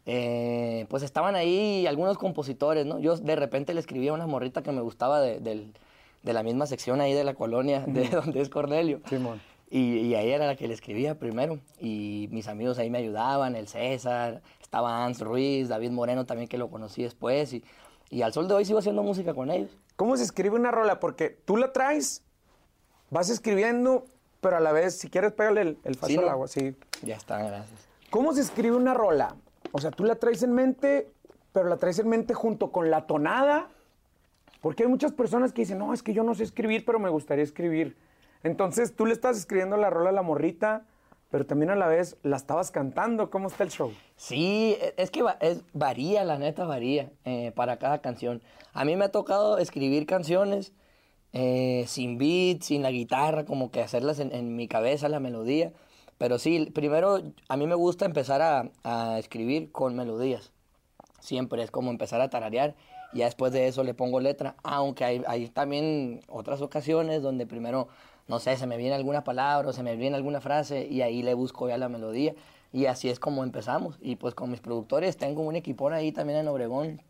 Eh, 0.07 0.87
pues 0.89 1.03
estaban 1.03 1.35
ahí 1.35 1.87
algunos 1.87 2.17
compositores, 2.19 2.85
¿no? 2.87 2.99
Yo 2.99 3.17
de 3.17 3.37
repente 3.37 3.75
le 3.75 3.81
escribía 3.81 4.11
a 4.11 4.15
una 4.15 4.27
morrita 4.27 4.63
que 4.63 4.71
me 4.71 4.83
gustaba 4.83 5.21
de, 5.21 5.41
del- 5.41 5.73
de 6.23 6.33
la 6.33 6.43
misma 6.43 6.67
sección 6.67 7.01
ahí 7.01 7.13
de 7.13 7.25
la 7.25 7.35
colonia, 7.35 7.81
de 7.87 8.09
donde 8.09 8.41
es 8.41 8.49
Cornelio. 8.51 9.01
Simón. 9.09 9.41
Y, 9.71 9.97
y 9.99 10.15
ahí 10.15 10.31
era 10.31 10.47
la 10.47 10.55
que 10.57 10.69
le 10.69 10.75
escribía 10.75 11.19
primero. 11.19 11.59
Y 11.81 12.29
mis 12.31 12.47
amigos 12.49 12.79
ahí 12.79 12.89
me 12.91 12.99
ayudaban, 12.99 13.57
el 13.57 13.67
César, 13.67 14.43
estaba 14.63 15.05
Hans 15.05 15.21
Ruiz, 15.21 15.69
David 15.69 15.91
Moreno 15.91 16.25
también 16.27 16.49
que 16.49 16.59
lo 16.59 16.71
conocí 16.71 17.03
después. 17.03 17.53
Y, 17.53 17.65
y 18.11 18.23
al 18.23 18.33
sol 18.33 18.47
de 18.47 18.55
hoy 18.55 18.65
sigo 18.65 18.79
haciendo 18.79 19.03
música 19.03 19.35
con 19.35 19.51
ellos. 19.51 19.77
¿Cómo 19.97 20.17
se 20.17 20.23
escribe 20.23 20.55
una 20.55 20.71
rola? 20.71 21.01
Porque 21.01 21.31
tú 21.31 21.57
la 21.57 21.73
traes, 21.73 22.23
vas 23.14 23.31
escribiendo, 23.31 24.05
pero 24.40 24.56
a 24.56 24.61
la 24.61 24.72
vez, 24.72 24.99
si 24.99 25.08
quieres, 25.08 25.32
pégale 25.32 25.61
el, 25.62 25.78
el 25.84 25.94
faso 25.94 26.08
Sí, 26.12 26.19
al 26.19 26.25
¿no? 26.26 26.31
agua, 26.32 26.49
sí. 26.49 26.75
Ya 27.02 27.14
está, 27.16 27.38
gracias. 27.38 27.88
¿Cómo 28.11 28.32
se 28.34 28.40
escribe 28.43 28.76
una 28.76 28.93
rola? 28.93 29.37
O 29.72 29.78
sea, 29.78 29.90
tú 29.90 30.05
la 30.05 30.16
traes 30.16 30.43
en 30.43 30.52
mente, 30.52 31.11
pero 31.52 31.69
la 31.69 31.76
traes 31.78 31.99
en 32.00 32.08
mente 32.08 32.34
junto 32.34 32.70
con 32.72 32.90
la 32.90 33.06
tonada. 33.06 33.69
Porque 34.61 34.82
hay 34.82 34.88
muchas 34.88 35.12
personas 35.12 35.52
que 35.52 35.62
dicen, 35.62 35.78
no, 35.78 35.93
es 35.94 36.02
que 36.02 36.12
yo 36.12 36.25
no 36.25 36.34
sé 36.34 36.43
escribir, 36.43 36.84
pero 36.84 36.99
me 36.99 37.08
gustaría 37.08 37.44
escribir. 37.44 37.96
Entonces 38.43 38.94
tú 38.96 39.06
le 39.06 39.12
estás 39.12 39.37
escribiendo 39.38 39.76
la 39.76 39.90
rola 39.90 40.11
a 40.11 40.12
la 40.12 40.22
morrita, 40.22 40.82
pero 41.31 41.46
también 41.46 41.70
a 41.70 41.76
la 41.76 41.87
vez 41.87 42.16
la 42.22 42.37
estabas 42.37 42.70
cantando. 42.70 43.31
¿Cómo 43.31 43.49
está 43.49 43.62
el 43.64 43.70
show? 43.70 43.93
Sí, 44.16 44.76
e- 44.81 44.94
es 44.96 45.11
que 45.11 45.22
va- 45.22 45.37
es, 45.40 45.62
varía, 45.72 46.25
la 46.25 46.38
neta 46.38 46.64
varía 46.64 47.11
eh, 47.25 47.52
para 47.55 47.78
cada 47.78 47.99
canción. 48.00 48.43
A 48.72 48.84
mí 48.84 48.96
me 48.96 49.05
ha 49.05 49.12
tocado 49.12 49.58
escribir 49.58 50.06
canciones 50.06 50.72
eh, 51.35 51.85
sin 51.89 52.17
beat, 52.17 52.63
sin 52.63 52.83
la 52.83 52.91
guitarra, 52.91 53.45
como 53.45 53.71
que 53.71 53.83
hacerlas 53.83 54.21
en, 54.21 54.33
en 54.33 54.57
mi 54.57 54.69
cabeza, 54.69 55.09
la 55.09 55.21
melodía. 55.21 55.73
Pero 56.17 56.39
sí, 56.39 56.71
primero 56.73 57.21
a 57.49 57.57
mí 57.57 57.67
me 57.67 57.75
gusta 57.75 58.07
empezar 58.07 58.41
a, 58.41 58.71
a 58.85 59.19
escribir 59.19 59.71
con 59.73 59.97
melodías. 59.97 60.53
Siempre 61.21 61.63
es 61.63 61.71
como 61.71 61.91
empezar 61.91 62.21
a 62.21 62.31
tararear 62.31 62.77
y 63.13 63.19
ya 63.19 63.25
después 63.27 63.53
de 63.53 63.67
eso 63.67 63.83
le 63.83 63.95
pongo 63.95 64.21
letra. 64.21 64.55
Aunque 64.63 65.05
hay, 65.05 65.23
hay 65.27 65.49
también 65.49 66.21
otras 66.29 66.61
ocasiones 66.63 67.21
donde 67.23 67.47
primero, 67.47 67.89
no 68.29 68.39
sé, 68.39 68.57
se 68.57 68.67
me 68.67 68.77
viene 68.77 68.95
alguna 68.95 69.25
palabra 69.25 69.69
o 69.69 69.73
se 69.73 69.83
me 69.83 69.97
viene 69.97 70.17
alguna 70.17 70.41
frase 70.41 70.87
y 70.89 71.03
ahí 71.03 71.23
le 71.23 71.35
busco 71.35 71.69
ya 71.69 71.79
la 71.79 71.89
melodía. 71.89 72.35
Y 72.73 72.87
así 72.87 73.09
es 73.09 73.19
como 73.19 73.43
empezamos. 73.43 73.99
Y 74.01 74.17
pues 74.17 74.35
con 74.35 74.51
mis 74.51 74.61
productores 74.61 75.17
tengo 75.17 75.43
un 75.43 75.57
equipón 75.57 75.93
ahí 75.93 76.13
también 76.13 76.41
en 76.41 76.49
Obregón. 76.49 77.03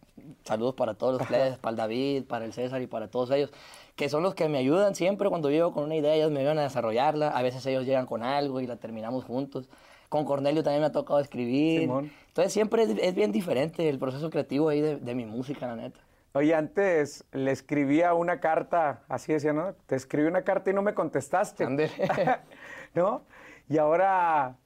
Saludos 0.45 0.75
para 0.75 0.95
todos 0.95 1.19
los 1.19 1.27
players, 1.29 1.59
para 1.59 1.71
el 1.71 1.77
David, 1.77 2.25
para 2.25 2.45
el 2.45 2.53
César 2.53 2.81
y 2.83 2.87
para 2.87 3.09
todos 3.09 3.31
ellos, 3.31 3.51
que 3.97 4.09
son 4.09 4.23
los 4.23 4.35
que 4.35 4.49
me 4.49 4.59
ayudan 4.59 4.95
siempre 4.95 5.29
cuando 5.29 5.51
llego 5.51 5.73
con 5.73 5.85
una 5.85 5.97
idea, 5.97 6.15
ellos 6.15 6.31
me 6.31 6.41
ayudan 6.41 6.59
a 6.59 6.63
desarrollarla. 6.63 7.29
A 7.29 7.43
veces 7.43 7.65
ellos 7.67 7.85
llegan 7.87 8.07
con 8.07 8.23
algo 8.23 8.61
y 8.61 8.67
la 8.67 8.77
terminamos 8.77 9.25
juntos. 9.25 9.69
Con 10.09 10.25
Cornelio 10.25 10.63
también 10.63 10.81
me 10.81 10.87
ha 10.87 10.93
tocado 10.93 11.21
escribir. 11.21 11.83
Simón. 11.83 12.13
Entonces 12.29 12.53
siempre 12.53 12.83
es, 12.83 12.91
es 13.01 13.15
bien 13.15 13.33
diferente 13.33 13.89
el 13.89 13.99
proceso 13.99 14.31
creativo 14.31 14.69
ahí 14.69 14.81
de, 14.81 14.97
de 14.97 15.15
mi 15.15 15.27
música, 15.27 15.67
la 15.67 15.77
neta. 15.77 16.01
Oye, 16.37 16.53
antes 16.53 17.25
le 17.31 17.53
escribía 17.53 18.13
una 18.13 18.41
carta, 18.41 19.05
así 19.09 19.33
decía, 19.33 19.53
¿no? 19.53 19.75
Te 19.87 19.95
escribí 19.95 20.27
una 20.27 20.43
carta 20.43 20.71
y 20.71 20.75
no 20.75 20.83
me 20.83 20.93
contestaste. 20.93 21.65
¿No? 22.95 23.23
Y 23.69 23.79
ahora, 23.79 24.57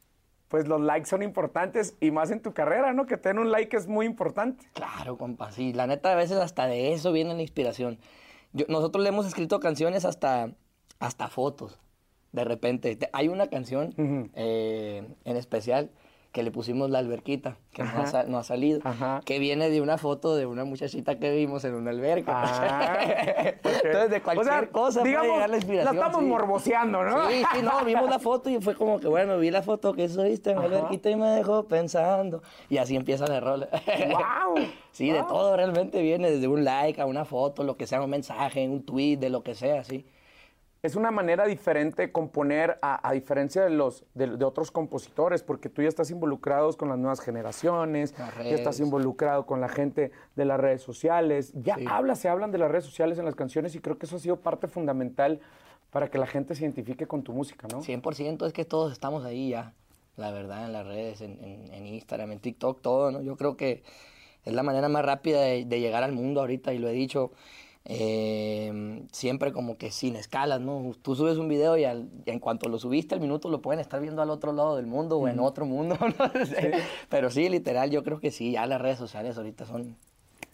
pues 0.48 0.66
los 0.66 0.80
likes 0.80 1.10
son 1.10 1.22
importantes 1.22 1.94
y 2.00 2.10
más 2.10 2.30
en 2.30 2.40
tu 2.40 2.54
carrera, 2.54 2.94
¿no? 2.94 3.04
Que 3.04 3.18
tener 3.18 3.38
un 3.38 3.52
like 3.52 3.76
es 3.76 3.86
muy 3.86 4.06
importante. 4.06 4.66
Claro, 4.72 5.18
compa, 5.18 5.52
sí. 5.52 5.74
La 5.74 5.86
neta, 5.86 6.10
a 6.10 6.16
veces 6.16 6.38
hasta 6.38 6.66
de 6.66 6.94
eso 6.94 7.12
viene 7.12 7.34
la 7.34 7.42
inspiración. 7.42 7.98
Yo- 8.52 8.66
nosotros 8.68 9.02
le 9.02 9.08
hemos 9.10 9.26
escrito 9.26 9.60
canciones 9.60 10.04
hasta, 10.04 10.52
hasta 10.98 11.28
fotos, 11.28 11.78
de 12.32 12.44
repente. 12.44 12.96
Te- 12.96 13.10
Hay 13.12 13.28
una 13.28 13.48
canción 13.48 13.94
eh, 14.34 15.06
en 15.24 15.36
especial 15.36 15.90
que 16.32 16.42
le 16.42 16.50
pusimos 16.50 16.90
la 16.90 16.98
alberquita, 16.98 17.56
que 17.72 17.82
no 17.82 17.90
ha, 17.90 18.22
no 18.24 18.38
ha 18.38 18.44
salido, 18.44 18.80
Ajá. 18.84 19.22
que 19.24 19.38
viene 19.38 19.70
de 19.70 19.80
una 19.80 19.96
foto 19.96 20.36
de 20.36 20.44
una 20.44 20.64
muchachita 20.64 21.18
que 21.18 21.34
vimos 21.34 21.64
en 21.64 21.74
una 21.74 21.90
alberca. 21.90 22.32
Ah, 22.36 22.98
Entonces, 23.64 24.10
de 24.10 24.20
cualquier 24.22 24.46
O 24.46 24.50
sea, 24.58 24.68
cosa 24.68 25.02
digamos, 25.02 25.26
puede 25.26 25.32
llegar 25.36 25.50
la 25.50 25.56
inspiración. 25.56 25.96
La 25.96 26.02
estamos 26.02 26.22
sí. 26.22 26.28
morboseando, 26.28 27.02
¿no? 27.02 27.28
Sí, 27.30 27.42
sí, 27.54 27.62
no, 27.62 27.84
vimos 27.84 28.10
la 28.10 28.18
foto 28.18 28.50
y 28.50 28.60
fue 28.60 28.74
como 28.74 29.00
que, 29.00 29.08
bueno, 29.08 29.38
vi 29.38 29.50
la 29.50 29.62
foto 29.62 29.94
que 29.94 30.08
subiste 30.08 30.50
en 30.50 30.58
la 30.58 30.64
alberquita 30.66 31.10
y 31.10 31.16
me 31.16 31.28
dejó 31.28 31.64
pensando. 31.66 32.42
Y 32.68 32.76
así 32.76 32.94
empieza 32.94 33.26
la 33.26 33.40
rola. 33.40 33.68
¡Guau! 34.10 34.56
Sí, 34.92 35.10
de 35.10 35.20
Wow. 35.22 35.28
todo 35.28 35.56
realmente 35.56 36.02
viene, 36.02 36.30
desde 36.30 36.46
un 36.48 36.62
like 36.64 37.00
a 37.00 37.06
una 37.06 37.24
foto, 37.24 37.64
lo 37.64 37.76
que 37.76 37.86
sea, 37.86 38.02
un 38.02 38.10
mensaje, 38.10 38.68
un 38.68 38.84
tweet, 38.84 39.16
de 39.16 39.30
lo 39.30 39.42
que 39.42 39.54
sea, 39.54 39.82
sí. 39.84 40.06
Es 40.88 40.96
una 40.96 41.10
manera 41.10 41.44
diferente 41.44 42.00
de 42.00 42.12
componer, 42.12 42.78
a, 42.80 43.06
a 43.06 43.12
diferencia 43.12 43.62
de 43.62 43.68
los 43.68 44.06
de, 44.14 44.38
de 44.38 44.44
otros 44.46 44.70
compositores, 44.70 45.42
porque 45.42 45.68
tú 45.68 45.82
ya 45.82 45.88
estás 45.88 46.10
involucrado 46.10 46.72
con 46.78 46.88
las 46.88 46.96
nuevas 46.96 47.20
generaciones, 47.20 48.14
Las 48.18 48.34
ya 48.36 48.54
estás 48.54 48.80
involucrado 48.80 49.44
con 49.44 49.60
la 49.60 49.68
gente 49.68 50.12
de 50.34 50.44
las 50.46 50.58
redes 50.58 50.80
sociales, 50.80 51.52
ya 51.54 51.74
Sí. 51.76 51.84
habla, 51.86 52.14
se 52.14 52.30
hablan 52.30 52.52
de 52.52 52.56
las 52.56 52.70
redes 52.70 52.86
sociales 52.86 53.18
en 53.18 53.26
las 53.26 53.34
canciones 53.34 53.74
y 53.74 53.80
creo 53.80 53.98
que 53.98 54.06
eso 54.06 54.16
ha 54.16 54.18
sido 54.18 54.36
parte 54.40 54.66
fundamental 54.66 55.40
para 55.90 56.08
que 56.10 56.16
la 56.16 56.26
gente 56.26 56.54
se 56.54 56.64
identifique 56.64 57.06
con 57.06 57.22
tu 57.22 57.34
música, 57.34 57.68
¿no? 57.70 57.82
100% 57.82 58.46
es 58.46 58.54
que 58.54 58.64
todos 58.64 58.90
estamos 58.90 59.26
ahí 59.26 59.50
ya, 59.50 59.74
la 60.16 60.30
verdad, 60.30 60.64
en 60.64 60.72
las 60.72 60.86
redes, 60.86 61.20
en, 61.20 61.32
en- 61.44 61.70
en 61.74 61.86
Instagram, 61.86 62.32
en 62.32 62.38
TikTok, 62.40 62.80
todo, 62.80 63.10
¿no? 63.10 63.20
Yo 63.20 63.36
creo 63.36 63.58
que 63.58 63.82
es 64.46 64.54
la 64.54 64.62
manera 64.62 64.88
más 64.88 65.04
rápida 65.04 65.42
de, 65.42 65.66
de 65.66 65.80
llegar 65.80 66.02
al 66.02 66.12
mundo 66.12 66.40
ahorita 66.40 66.72
y 66.72 66.78
lo 66.78 66.88
he 66.88 66.92
dicho. 66.92 67.30
Eh, 67.90 69.02
siempre 69.12 69.50
como 69.52 69.78
que 69.78 69.90
sin 69.90 70.14
escalas, 70.14 70.60
¿no? 70.60 70.92
Tú 71.02 71.16
subes 71.16 71.38
un 71.38 71.48
video 71.48 71.76
y, 71.78 71.84
al- 71.84 72.10
y 72.26 72.30
en 72.30 72.38
cuanto 72.38 72.68
lo 72.68 72.78
subiste 72.78 73.14
al 73.14 73.20
minuto 73.20 73.48
lo 73.48 73.62
pueden 73.62 73.80
estar 73.80 74.00
viendo 74.00 74.20
al 74.20 74.28
otro 74.30 74.52
lado 74.52 74.76
del 74.76 74.86
mundo 74.86 75.16
o 75.18 75.26
en 75.26 75.40
otro 75.40 75.64
mundo, 75.64 75.96
no 76.34 76.46
sé. 76.46 76.72
Pero 77.08 77.30
sí, 77.30 77.48
literal, 77.48 77.90
yo 77.90 78.04
creo 78.04 78.20
que 78.20 78.30
sí, 78.30 78.52
ya 78.52 78.66
las 78.66 78.80
redes 78.80 78.98
sociales 78.98 79.36
ahorita 79.38 79.64
son 79.64 79.96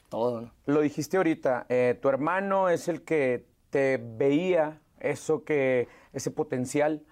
todo, 0.08 0.42
¿no? 0.42 0.50
Lo 0.66 0.80
dijiste 0.80 1.16
ahorita, 1.16 1.66
eh, 1.68 1.98
tu 2.00 2.08
hermano 2.08 2.68
es 2.68 2.86
el 2.88 3.02
que 3.02 3.44
te 3.70 3.98
veía 4.00 4.80
eso 5.00 5.42
que, 5.44 5.88
ese 6.12 6.30
potencial. 6.30 7.02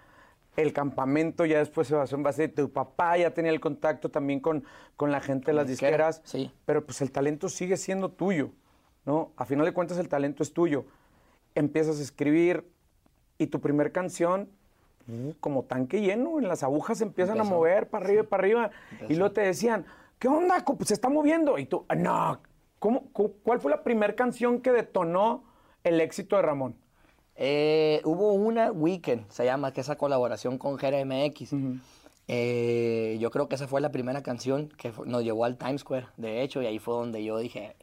El 0.55 0.73
campamento 0.73 1.47
ya 1.47 1.59
después 1.59 1.88
se 1.88 1.95
basó 1.95 2.14
en 2.14 2.23
base 2.23 2.43
de 2.43 2.49
tu 2.49 2.71
papá, 2.71 3.17
ya 3.17 3.33
tenía 3.33 3.50
el 3.50 3.59
contacto 3.59 4.11
también 4.11 4.38
con, 4.38 4.62
con 4.97 5.11
la 5.11 5.21
gente 5.21 5.47
de 5.47 5.55
las 5.55 5.67
disquera, 5.67 6.09
disqueras. 6.09 6.23
sí. 6.25 6.52
Pero 6.67 6.85
pues 6.85 7.00
el 7.00 7.11
talento 7.11 7.49
sigue 7.49 7.76
siendo 7.79 8.11
tuyo, 8.11 8.50
¿no? 9.05 9.31
A 9.37 9.45
final 9.45 9.65
de 9.67 9.73
cuentas 9.73 9.99
el 9.99 10.09
talento 10.09 10.43
es 10.43 10.53
tuyo. 10.53 10.85
Empiezas 11.55 11.99
a 11.99 12.03
escribir 12.03 12.65
y 13.39 13.47
tu 13.49 13.61
primer 13.61 13.93
canción, 13.93 14.49
uh, 15.09 15.33
como 15.41 15.65
tanque 15.65 16.01
lleno, 16.01 16.39
en 16.39 16.49
las 16.49 16.63
agujas 16.63 16.99
se 16.99 17.05
empiezan 17.05 17.37
a 17.39 17.43
Empezó. 17.43 17.57
mover 17.57 17.89
para 17.89 18.05
arriba 18.07 18.23
y 18.23 18.27
para 18.27 18.43
arriba. 18.43 18.71
Y 18.91 18.95
Empezó. 19.03 19.19
luego 19.19 19.35
te 19.35 19.41
decían, 19.43 19.85
¿qué 20.19 20.29
onda? 20.29 20.65
Co- 20.65 20.79
Se 20.85 20.95
está 20.95 21.09
moviendo. 21.09 21.59
Y 21.59 21.67
tú, 21.67 21.85
"Ah, 21.89 21.95
no. 21.95 22.41
¿Cómo, 22.79 23.03
cu- 23.13 23.35
¿Cuál 23.43 23.61
fue 23.61 23.71
la 23.71 23.83
primera 23.85 24.15
canción 24.15 24.61
que 24.61 24.73
detonó 24.73 25.45
el 25.85 26.01
éxito 26.01 26.37
de 26.37 26.43
Ramón? 26.43 26.75
Eh, 27.37 28.01
hubo 28.05 28.33
una 28.35 28.71
Weekend, 28.73 29.29
se 29.31 29.45
llama, 29.45 29.73
que 29.73 29.81
esa 29.81 29.97
colaboración 29.97 30.59
con 30.59 30.79
Jera 30.79 30.99
MX. 31.05 31.55
Eh, 32.29 33.17
yo 33.21 33.31
creo 33.31 33.49
que 33.49 33.57
esa 33.57 33.67
fue 33.69 33.81
la 33.81 33.91
primera 33.91 34.23
canción 34.23 34.69
que 34.69 34.93
nos 35.07 35.23
llevó 35.25 35.45
al 35.45 35.57
Times 35.59 35.81
Square, 35.81 36.07
de 36.17 36.43
hecho, 36.43 36.63
y 36.63 36.67
ahí 36.67 36.79
fue 36.79 36.95
donde 36.95 37.25
yo 37.25 37.39
dije, 37.39 37.75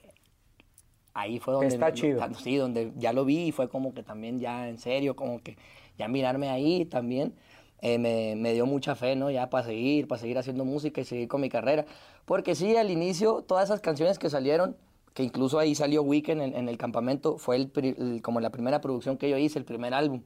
ahí 1.14 1.40
fue 1.40 1.54
donde... 1.54 1.68
Está 2.14 2.26
chido. 2.34 2.44
Sí, 2.44 2.56
donde 2.58 2.92
ya 2.98 3.14
lo 3.14 3.26
vi 3.26 3.48
y 3.48 3.52
fue 3.52 3.70
como 3.70 3.94
que 3.94 4.04
también 4.04 4.40
ya 4.40 4.70
en 4.70 4.78
serio, 4.78 5.16
como 5.16 5.42
que 5.42 5.58
ya 5.98 6.08
mirarme 6.08 6.50
ahí 6.50 6.86
también 6.86 7.34
eh, 7.82 7.98
me, 7.98 8.36
me 8.36 8.54
dio 8.54 8.66
mucha 8.66 8.96
fe, 8.96 9.16
¿no? 9.16 9.30
Ya 9.32 9.50
para 9.50 9.66
seguir, 9.66 10.08
para 10.08 10.20
seguir 10.20 10.38
haciendo 10.38 10.66
música 10.66 11.02
y 11.02 11.06
seguir 11.06 11.28
con 11.28 11.42
mi 11.42 11.50
carrera. 11.50 11.86
Porque 12.26 12.56
sí, 12.56 12.76
al 12.76 12.92
inicio, 12.92 13.44
todas 13.48 13.66
esas 13.66 13.80
canciones 13.82 14.20
que 14.20 14.30
salieron, 14.30 14.76
que 15.14 15.24
incluso 15.24 15.60
ahí 15.60 15.76
salió 15.76 16.04
Weekend 16.04 16.42
en, 16.42 16.56
en 16.56 16.70
el 16.70 16.78
campamento, 16.78 17.38
fue 17.38 17.56
el, 17.56 17.72
el- 17.76 18.22
como 18.22 18.40
la 18.40 18.50
primera 18.50 18.80
producción 18.82 19.18
que 19.18 19.30
yo 19.30 19.38
hice, 19.38 19.60
el 19.60 19.66
primer 19.66 19.94
álbum, 19.94 20.22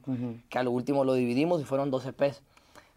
que 0.48 0.58
a 0.58 0.62
lo 0.62 0.70
último 0.72 1.04
lo 1.04 1.14
dividimos 1.14 1.60
y 1.60 1.64
fueron 1.64 1.90
12 1.90 2.10
EPs. 2.10 2.42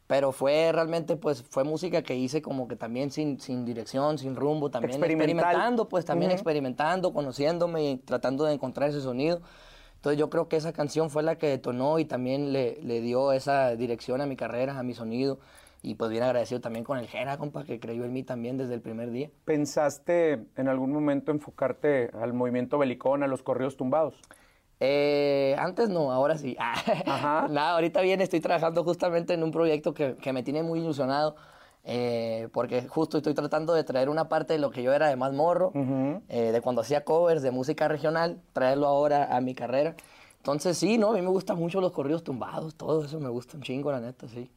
Pero 0.07 0.31
fue 0.31 0.71
realmente, 0.71 1.17
pues, 1.17 1.43
fue 1.43 1.65
música 1.65 2.01
que 2.01 2.15
hice 2.15 2.41
como 2.41 2.69
que 2.69 2.77
también 2.77 3.11
sin, 3.11 3.41
sin 3.41 3.65
dirección, 3.65 4.17
sin 4.17 4.37
rumbo, 4.37 4.71
también 4.71 5.03
experimentando, 5.03 5.89
pues 5.89 6.05
también 6.05 6.31
experimentando, 6.31 7.13
conociéndome 7.13 7.91
y 7.91 7.97
tratando 7.97 8.45
de 8.45 8.53
encontrar 8.53 8.89
ese 8.89 9.01
sonido. 9.01 9.41
Entonces 9.95 10.17
yo 10.17 10.29
creo 10.29 10.47
que 10.47 10.55
esa 10.55 10.71
canción 10.71 11.09
fue 11.09 11.23
la 11.23 11.37
que 11.37 11.47
detonó 11.47 11.99
y 11.99 12.05
también 12.05 12.53
le, 12.53 12.79
le 12.81 13.01
dio 13.01 13.33
esa 13.33 13.75
dirección 13.75 14.21
a 14.21 14.25
mi 14.25 14.37
carrera, 14.37 14.79
a 14.79 14.83
mi 14.83 14.93
sonido. 14.93 15.39
Y 15.81 15.95
pues 15.95 16.09
bien 16.09 16.23
agradecido 16.23 16.61
también 16.61 16.83
con 16.85 16.97
el 16.97 17.07
Jera, 17.07 17.37
compa, 17.37 17.63
que 17.63 17.79
creyó 17.79 18.03
en 18.05 18.13
mí 18.13 18.23
también 18.23 18.57
desde 18.57 18.73
el 18.73 18.81
primer 18.81 19.11
día. 19.11 19.29
¿Pensaste 19.45 20.45
en 20.55 20.67
algún 20.67 20.91
momento 20.91 21.31
enfocarte 21.31 22.09
al 22.13 22.33
movimiento 22.33 22.77
belicón, 22.77 23.23
a 23.23 23.27
los 23.27 23.43
corridos 23.43 23.77
tumbados? 23.77 24.15
Eh, 24.79 25.55
antes 25.59 25.89
no, 25.89 26.11
ahora 26.11 26.37
sí. 26.37 26.55
Ajá. 26.59 27.47
Nada, 27.49 27.71
ahorita 27.73 28.01
bien 28.01 28.21
estoy 28.21 28.39
trabajando 28.41 28.83
justamente 28.83 29.33
en 29.33 29.43
un 29.43 29.51
proyecto 29.51 29.93
que, 29.93 30.15
que 30.15 30.33
me 30.33 30.43
tiene 30.43 30.63
muy 30.63 30.79
ilusionado. 30.79 31.35
eh, 31.89 32.49
porque 32.51 32.87
justo 32.87 33.17
estoy 33.17 33.33
tratando 33.33 33.73
de 33.73 33.83
traer 33.85 34.09
una 34.09 34.27
parte 34.27 34.53
de 34.53 34.59
lo 34.59 34.71
que 34.71 34.83
yo 34.83 34.93
era 34.93 35.07
de 35.07 35.15
más 35.15 35.31
morro, 35.33 35.71
eh, 36.27 36.51
de 36.51 36.61
cuando 36.61 36.81
hacía 36.81 37.05
covers 37.05 37.41
de 37.41 37.51
música 37.51 37.87
regional, 37.87 38.41
traerlo 38.53 38.87
ahora 38.87 39.35
a 39.35 39.39
mi 39.41 39.55
carrera. 39.55 39.95
Entonces 40.39 40.77
sí, 40.77 40.97
no, 40.97 41.11
a 41.11 41.13
mí 41.13 41.21
me 41.21 41.29
gustan 41.29 41.57
mucho 41.57 41.79
los 41.81 41.91
corridos 41.93 42.23
tumbados, 42.23 42.75
todo 42.75 43.05
eso 43.05 43.19
me 43.19 43.29
gusta 43.29 43.55
un 43.57 43.63
chingo, 43.63 43.91
la 43.91 43.99
neta, 44.01 44.27
sí. 44.27 44.49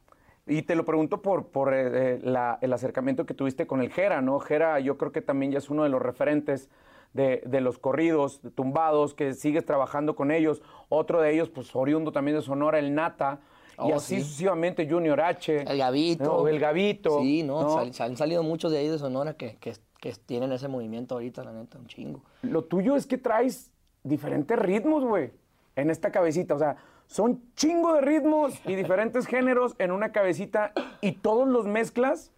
Y 0.47 0.63
te 0.63 0.75
lo 0.75 0.83
pregunto 0.85 1.21
por, 1.21 1.47
por 1.47 1.73
eh, 1.73 2.15
eh, 2.15 2.19
la- 2.23 2.57
el 2.61 2.73
acercamiento 2.73 3.25
que 3.25 3.33
tuviste 3.33 3.65
con 3.67 3.81
el 3.81 3.91
Jera, 3.91 4.21
¿no? 4.21 4.39
Jera 4.39 4.79
yo 4.79 4.97
creo 4.97 5.11
que 5.13 5.21
también 5.21 5.51
ya 5.53 5.59
es 5.59 5.69
uno 5.69 5.83
de 5.83 5.89
los 5.89 6.01
referentes 6.01 6.67
de, 7.13 7.43
de 7.45 7.61
los 7.61 7.77
corridos 7.77 8.41
tumbados, 8.55 9.13
que 9.13 9.33
sigues 9.33 9.65
trabajando 9.65 10.15
con 10.15 10.31
ellos. 10.31 10.61
Otro 10.89 11.21
de 11.21 11.33
ellos, 11.33 11.49
pues 11.49 11.75
oriundo 11.75 12.11
también 12.11 12.37
de 12.37 12.41
Sonora, 12.43 12.79
el 12.79 12.93
Nata. 12.95 13.39
y 13.77 13.91
Oh, 13.91 13.95
así 13.95 14.15
sí. 14.17 14.21
sucesivamente 14.21 14.87
Junior 14.89 15.19
H. 15.21 15.63
El 15.69 15.77
Gavito. 15.77 16.23
¿no? 16.23 16.47
El 16.47 16.59
Gavito. 16.59 17.19
Sí, 17.21 17.43
no, 17.43 17.61
¿no? 17.63 17.73
sal- 17.73 17.93
sal- 17.93 18.11
han 18.11 18.17
salido 18.17 18.43
muchos 18.43 18.71
de 18.71 18.77
ahí 18.79 18.87
de 18.87 18.97
Sonora 18.99 19.33
que, 19.35 19.57
que, 19.57 19.73
que 19.99 20.13
tienen 20.25 20.51
ese 20.51 20.67
movimiento 20.67 21.15
ahorita, 21.15 21.43
la 21.43 21.51
neta, 21.53 21.77
un 21.79 21.87
chingo. 21.87 22.21
Lo 22.43 22.63
tuyo 22.63 22.95
es 22.95 23.05
que 23.07 23.17
traes 23.17 23.71
diferentes 24.03 24.57
ritmos, 24.57 25.03
güey, 25.03 25.31
en 25.75 25.89
esta 25.89 26.11
cabecita. 26.11 26.53
O 26.55 26.59
sea, 26.59 26.77
son 27.07 27.41
chingo 27.55 27.93
de 27.93 28.01
ritmos 28.01 28.53
y 28.65 28.75
diferentes 28.75 29.25
géneros 29.27 29.75
en 29.79 29.91
una 29.91 30.11
cabecita 30.11 30.71
y 31.01 31.13
todos 31.13 31.47
los 31.47 31.65
mezclas 31.67 32.31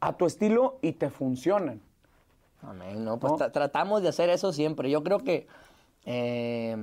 a 0.00 0.16
tu 0.16 0.26
estilo 0.26 0.78
y 0.82 0.92
te 0.92 1.08
funcionan. 1.10 1.80
Amén, 2.66 3.04
no, 3.04 3.18
pues 3.18 3.32
¿No? 3.32 3.38
tra- 3.38 3.52
tratamos 3.52 4.02
de 4.02 4.08
hacer 4.08 4.30
eso 4.30 4.52
siempre. 4.52 4.90
Yo 4.90 5.02
creo 5.02 5.18
que 5.18 5.46
eh, 6.06 6.76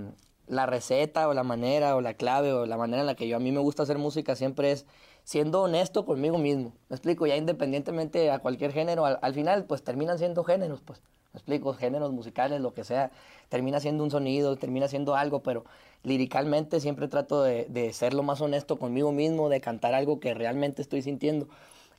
la 0.47 0.65
receta 0.65 1.27
o 1.27 1.33
la 1.33 1.43
manera 1.43 1.95
o 1.95 2.01
la 2.01 2.13
clave 2.13 2.53
o 2.53 2.65
la 2.65 2.77
manera 2.77 3.01
en 3.01 3.07
la 3.07 3.15
que 3.15 3.27
yo 3.27 3.37
a 3.37 3.39
mí 3.39 3.51
me 3.51 3.59
gusta 3.59 3.83
hacer 3.83 3.97
música 3.97 4.35
siempre 4.35 4.71
es 4.71 4.85
siendo 5.23 5.61
honesto 5.61 6.05
conmigo 6.05 6.37
mismo. 6.37 6.73
Me 6.89 6.95
explico, 6.95 7.25
ya 7.27 7.35
independientemente 7.35 8.31
a 8.31 8.39
cualquier 8.39 8.71
género, 8.73 9.05
al, 9.05 9.19
al 9.21 9.33
final 9.33 9.65
pues 9.65 9.83
terminan 9.83 10.17
siendo 10.17 10.43
géneros, 10.43 10.81
pues. 10.81 11.01
Me 11.33 11.37
explico, 11.37 11.73
géneros 11.73 12.11
musicales, 12.11 12.59
lo 12.59 12.73
que 12.73 12.83
sea, 12.83 13.09
termina 13.47 13.79
siendo 13.79 14.03
un 14.03 14.11
sonido, 14.11 14.57
termina 14.57 14.89
siendo 14.89 15.15
algo, 15.15 15.41
pero 15.41 15.63
liricalmente 16.03 16.81
siempre 16.81 17.07
trato 17.07 17.41
de, 17.41 17.67
de 17.69 17.93
ser 17.93 18.13
lo 18.13 18.21
más 18.21 18.41
honesto 18.41 18.77
conmigo 18.77 19.13
mismo, 19.13 19.47
de 19.47 19.61
cantar 19.61 19.93
algo 19.93 20.19
que 20.19 20.33
realmente 20.33 20.81
estoy 20.81 21.01
sintiendo. 21.01 21.47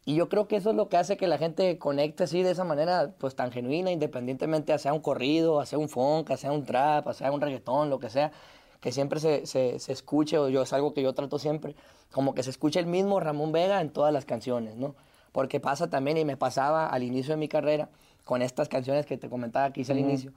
Y 0.05 0.17
yo 0.17 0.29
creo 0.29 0.49
que 0.49 0.57
eso 0.57 0.71
es 0.71 0.77
lo 0.77 0.89
que 0.89 0.97
hace 0.97 1.17
que 1.17 1.29
la 1.29 1.39
gente 1.39 1.79
conecte 1.79 2.25
así 2.25 2.43
de 2.43 2.51
esa 2.51 2.65
manera, 2.65 3.15
pues 3.19 3.37
tan 3.37 3.53
genuina, 3.53 3.93
independientemente 3.93 4.77
sea 4.79 4.93
un 4.93 5.01
corrido, 5.01 5.65
sea 5.65 5.79
un 5.79 5.89
funk, 5.89 6.35
sea 6.35 6.51
un 6.51 6.65
trap, 6.65 7.13
sea 7.13 7.31
un 7.31 7.41
reggaetón, 7.41 7.89
lo 7.89 8.01
que 8.01 8.11
sea, 8.11 8.33
que 8.81 8.91
siempre 8.91 9.21
se, 9.21 9.47
se, 9.47 9.79
se 9.79 9.93
escuche, 9.93 10.39
o 10.39 10.49
yo 10.49 10.63
es 10.63 10.73
algo 10.73 10.93
que 10.93 11.03
yo 11.03 11.13
trato 11.13 11.39
siempre, 11.39 11.77
como 12.11 12.35
que 12.35 12.43
se 12.43 12.51
escuche 12.51 12.81
el 12.81 12.87
mismo 12.87 13.21
Ramón 13.21 13.53
Vega 13.53 13.81
en 13.81 13.91
todas 13.91 14.13
las 14.13 14.25
canciones, 14.25 14.77
¿no? 14.77 14.97
Porque 15.31 15.61
pasa 15.61 15.89
también, 15.89 16.17
y 16.17 16.25
me 16.25 16.37
pasaba 16.37 16.89
al 16.89 17.05
inicio 17.05 17.35
de 17.35 17.37
mi 17.37 17.49
carrera, 17.49 17.89
con 18.25 18.43
estas 18.43 18.69
canciones 18.69 19.07
que 19.07 19.17
te 19.19 19.29
comentaba 19.29 19.73
que 19.73 19.83
hice 19.83 19.93
al 19.93 20.01
inicio, 20.01 20.33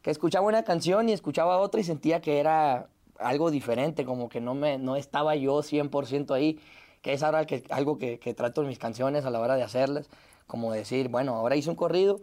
que 0.00 0.10
escuchaba 0.10 0.46
una 0.46 0.62
canción 0.62 1.08
y 1.10 1.12
escuchaba 1.12 1.58
otra 1.58 1.80
y 1.80 1.84
sentía 1.84 2.20
que 2.20 2.38
era 2.38 2.88
algo 3.18 3.50
diferente, 3.50 4.06
como 4.06 4.30
que 4.30 4.40
no, 4.40 4.54
me, 4.54 4.78
no 4.78 4.96
estaba 4.96 5.36
yo 5.36 5.58
100% 5.58 6.34
ahí, 6.34 6.58
que 7.02 7.12
es 7.12 7.22
ahora 7.22 7.46
que, 7.46 7.64
algo 7.70 7.98
que, 7.98 8.18
que 8.18 8.34
trato 8.34 8.62
en 8.62 8.68
mis 8.68 8.78
canciones 8.78 9.24
a 9.24 9.30
la 9.30 9.40
hora 9.40 9.56
de 9.56 9.62
hacerlas, 9.62 10.08
como 10.46 10.72
decir, 10.72 11.08
bueno, 11.08 11.34
ahora 11.34 11.56
hice 11.56 11.70
un 11.70 11.76
corrido, 11.76 12.20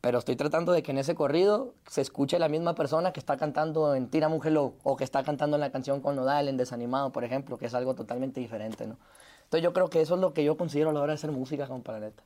pero 0.00 0.18
estoy 0.18 0.36
tratando 0.36 0.72
de 0.72 0.82
que 0.82 0.92
en 0.92 0.98
ese 0.98 1.14
corrido 1.14 1.74
se 1.88 2.00
escuche 2.00 2.38
la 2.38 2.48
misma 2.48 2.74
persona 2.74 3.12
que 3.12 3.20
está 3.20 3.36
cantando 3.36 3.94
en 3.94 4.08
Tira 4.08 4.30
Hello 4.44 4.74
o 4.84 4.96
que 4.96 5.04
está 5.04 5.24
cantando 5.24 5.56
en 5.56 5.60
la 5.60 5.70
canción 5.70 6.00
con 6.00 6.14
Nodal, 6.14 6.48
en 6.48 6.56
Desanimado, 6.56 7.10
por 7.10 7.24
ejemplo, 7.24 7.58
que 7.58 7.66
es 7.66 7.74
algo 7.74 7.94
totalmente 7.94 8.40
diferente, 8.40 8.86
¿no? 8.86 8.96
Entonces 9.44 9.64
yo 9.64 9.72
creo 9.72 9.88
que 9.88 10.00
eso 10.00 10.14
es 10.14 10.20
lo 10.20 10.34
que 10.34 10.44
yo 10.44 10.56
considero 10.56 10.90
a 10.90 10.92
la 10.92 11.00
hora 11.00 11.12
de 11.12 11.14
hacer 11.14 11.32
música, 11.32 11.66
compa, 11.66 11.92
la 11.92 12.00
neta. 12.00 12.22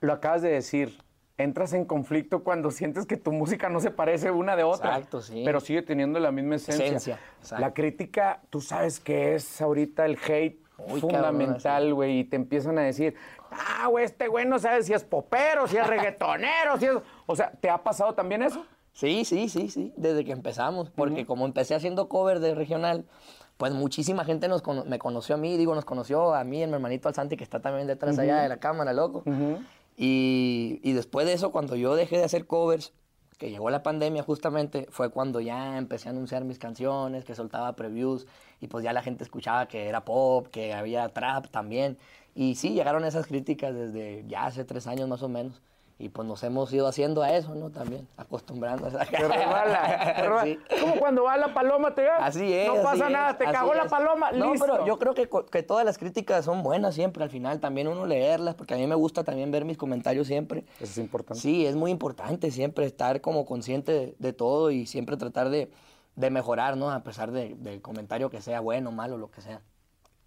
Lo 0.00 0.12
acabas 0.12 0.42
de 0.42 0.50
decir. 0.50 0.98
Entras 1.38 1.72
en 1.72 1.86
conflicto 1.86 2.44
cuando 2.44 2.70
sientes 2.70 3.06
que 3.06 3.16
tu 3.16 3.32
música 3.32 3.70
no 3.70 3.80
se 3.80 3.90
parece 3.90 4.30
una 4.30 4.56
de 4.56 4.62
otra. 4.62 4.96
Exacto, 4.96 5.22
sí. 5.22 5.42
Pero 5.42 5.60
sigue 5.60 5.80
teniendo 5.80 6.20
la 6.20 6.30
misma 6.32 6.56
esencia. 6.56 6.84
Esencia. 6.84 7.18
La 7.58 7.72
crítica, 7.72 8.42
tú 8.50 8.60
sabes 8.60 9.00
que 9.00 9.34
es 9.36 9.62
ahorita 9.62 10.04
el 10.04 10.18
hate 10.18 10.60
Muy 10.88 11.00
fundamental, 11.00 11.94
güey. 11.94 12.20
Y 12.20 12.24
te 12.24 12.36
empiezan 12.36 12.78
a 12.78 12.82
decir, 12.82 13.14
ah, 13.50 13.86
güey, 13.88 14.04
este 14.04 14.28
güey 14.28 14.46
no 14.46 14.58
sabe 14.58 14.82
si 14.82 14.92
es 14.92 15.04
popero, 15.04 15.66
si 15.66 15.76
es 15.76 15.86
reggaetonero, 15.86 16.76
si 16.78 16.86
es... 16.86 16.92
O 17.26 17.36
sea, 17.36 17.52
¿te 17.52 17.68
ha 17.70 17.82
pasado 17.82 18.14
también 18.14 18.42
eso? 18.42 18.64
Sí, 18.92 19.24
sí, 19.24 19.48
sí, 19.48 19.68
sí, 19.70 19.92
desde 19.96 20.24
que 20.24 20.32
empezamos, 20.32 20.90
porque 20.90 21.24
como 21.24 21.44
empecé 21.46 21.74
haciendo 21.76 22.08
cover 22.08 22.40
de 22.40 22.54
regional, 22.56 23.04
pues 23.56 23.72
muchísima 23.72 24.24
gente 24.24 24.48
nos 24.48 24.62
cono- 24.62 24.84
me 24.84 24.98
conoció 24.98 25.36
a 25.36 25.38
mí, 25.38 25.56
digo, 25.56 25.74
nos 25.76 25.84
conoció 25.84 26.34
a 26.34 26.42
mí, 26.42 26.62
a 26.62 26.66
mi 26.66 26.72
hermanito 26.74 27.08
al 27.08 27.14
Santi, 27.14 27.36
que 27.36 27.44
está 27.44 27.60
también 27.60 27.86
detrás 27.86 28.18
allá 28.18 28.42
de 28.42 28.48
la 28.48 28.56
cámara, 28.58 28.92
loco. 28.92 29.22
y, 29.96 30.80
y 30.82 30.92
después 30.92 31.26
de 31.26 31.34
eso, 31.34 31.52
cuando 31.52 31.76
yo 31.76 31.94
dejé 31.94 32.18
de 32.18 32.24
hacer 32.24 32.46
covers, 32.46 32.92
que 33.40 33.50
llegó 33.50 33.70
la 33.70 33.82
pandemia 33.82 34.22
justamente, 34.22 34.86
fue 34.90 35.08
cuando 35.10 35.40
ya 35.40 35.78
empecé 35.78 36.08
a 36.08 36.12
anunciar 36.12 36.44
mis 36.44 36.58
canciones, 36.58 37.24
que 37.24 37.34
soltaba 37.34 37.74
previews, 37.74 38.26
y 38.60 38.66
pues 38.68 38.84
ya 38.84 38.92
la 38.92 39.02
gente 39.02 39.24
escuchaba 39.24 39.66
que 39.66 39.88
era 39.88 40.04
pop, 40.04 40.46
que 40.48 40.74
había 40.74 41.08
trap 41.08 41.48
también. 41.48 41.96
Y 42.34 42.56
sí, 42.56 42.74
llegaron 42.74 43.02
esas 43.02 43.26
críticas 43.26 43.74
desde 43.74 44.24
ya 44.28 44.44
hace 44.44 44.64
tres 44.66 44.86
años 44.86 45.08
más 45.08 45.22
o 45.22 45.28
menos. 45.30 45.62
Y 46.00 46.08
pues 46.08 46.26
nos 46.26 46.42
hemos 46.42 46.72
ido 46.72 46.86
haciendo 46.86 47.22
a 47.22 47.30
eso, 47.36 47.54
¿no? 47.54 47.70
También, 47.70 48.08
acostumbrándonos. 48.16 48.92
Te 49.10 49.16
resbala, 49.18 50.14
te 50.16 50.22
resbala. 50.22 50.42
Sí. 50.44 50.58
Como 50.80 50.96
cuando 50.96 51.24
va 51.24 51.36
la 51.36 51.52
paloma, 51.52 51.94
te. 51.94 52.08
Así 52.08 52.52
es. 52.52 52.66
No 52.68 52.82
pasa 52.82 53.06
es, 53.06 53.12
nada, 53.12 53.36
te 53.36 53.44
cagó 53.44 53.74
la 53.74 53.84
es. 53.84 53.90
paloma, 53.90 54.32
no, 54.32 54.52
listo. 54.52 54.66
pero 54.66 54.86
yo 54.86 54.98
creo 54.98 55.14
que, 55.14 55.28
que 55.50 55.62
todas 55.62 55.84
las 55.84 55.98
críticas 55.98 56.44
son 56.44 56.62
buenas 56.62 56.94
siempre 56.94 57.22
al 57.22 57.30
final, 57.30 57.60
también 57.60 57.86
uno 57.86 58.06
leerlas, 58.06 58.54
porque 58.54 58.74
a 58.74 58.76
mí 58.78 58.86
me 58.86 58.94
gusta 58.94 59.22
también 59.24 59.50
ver 59.50 59.64
mis 59.64 59.76
comentarios 59.76 60.26
siempre. 60.26 60.64
Eso 60.76 60.84
es 60.84 60.98
importante. 60.98 61.40
Sí, 61.40 61.66
es 61.66 61.76
muy 61.76 61.90
importante 61.90 62.50
siempre 62.50 62.86
estar 62.86 63.20
como 63.20 63.44
consciente 63.44 63.92
de, 63.92 64.14
de 64.18 64.32
todo 64.32 64.70
y 64.70 64.86
siempre 64.86 65.16
tratar 65.18 65.50
de, 65.50 65.70
de 66.16 66.30
mejorar, 66.30 66.76
¿no? 66.78 66.90
A 66.90 67.00
pesar 67.02 67.30
de- 67.30 67.54
del 67.56 67.82
comentario 67.82 68.30
que 68.30 68.40
sea 68.40 68.60
bueno, 68.60 68.90
malo, 68.90 69.18
lo 69.18 69.30
que 69.30 69.42
sea. 69.42 69.60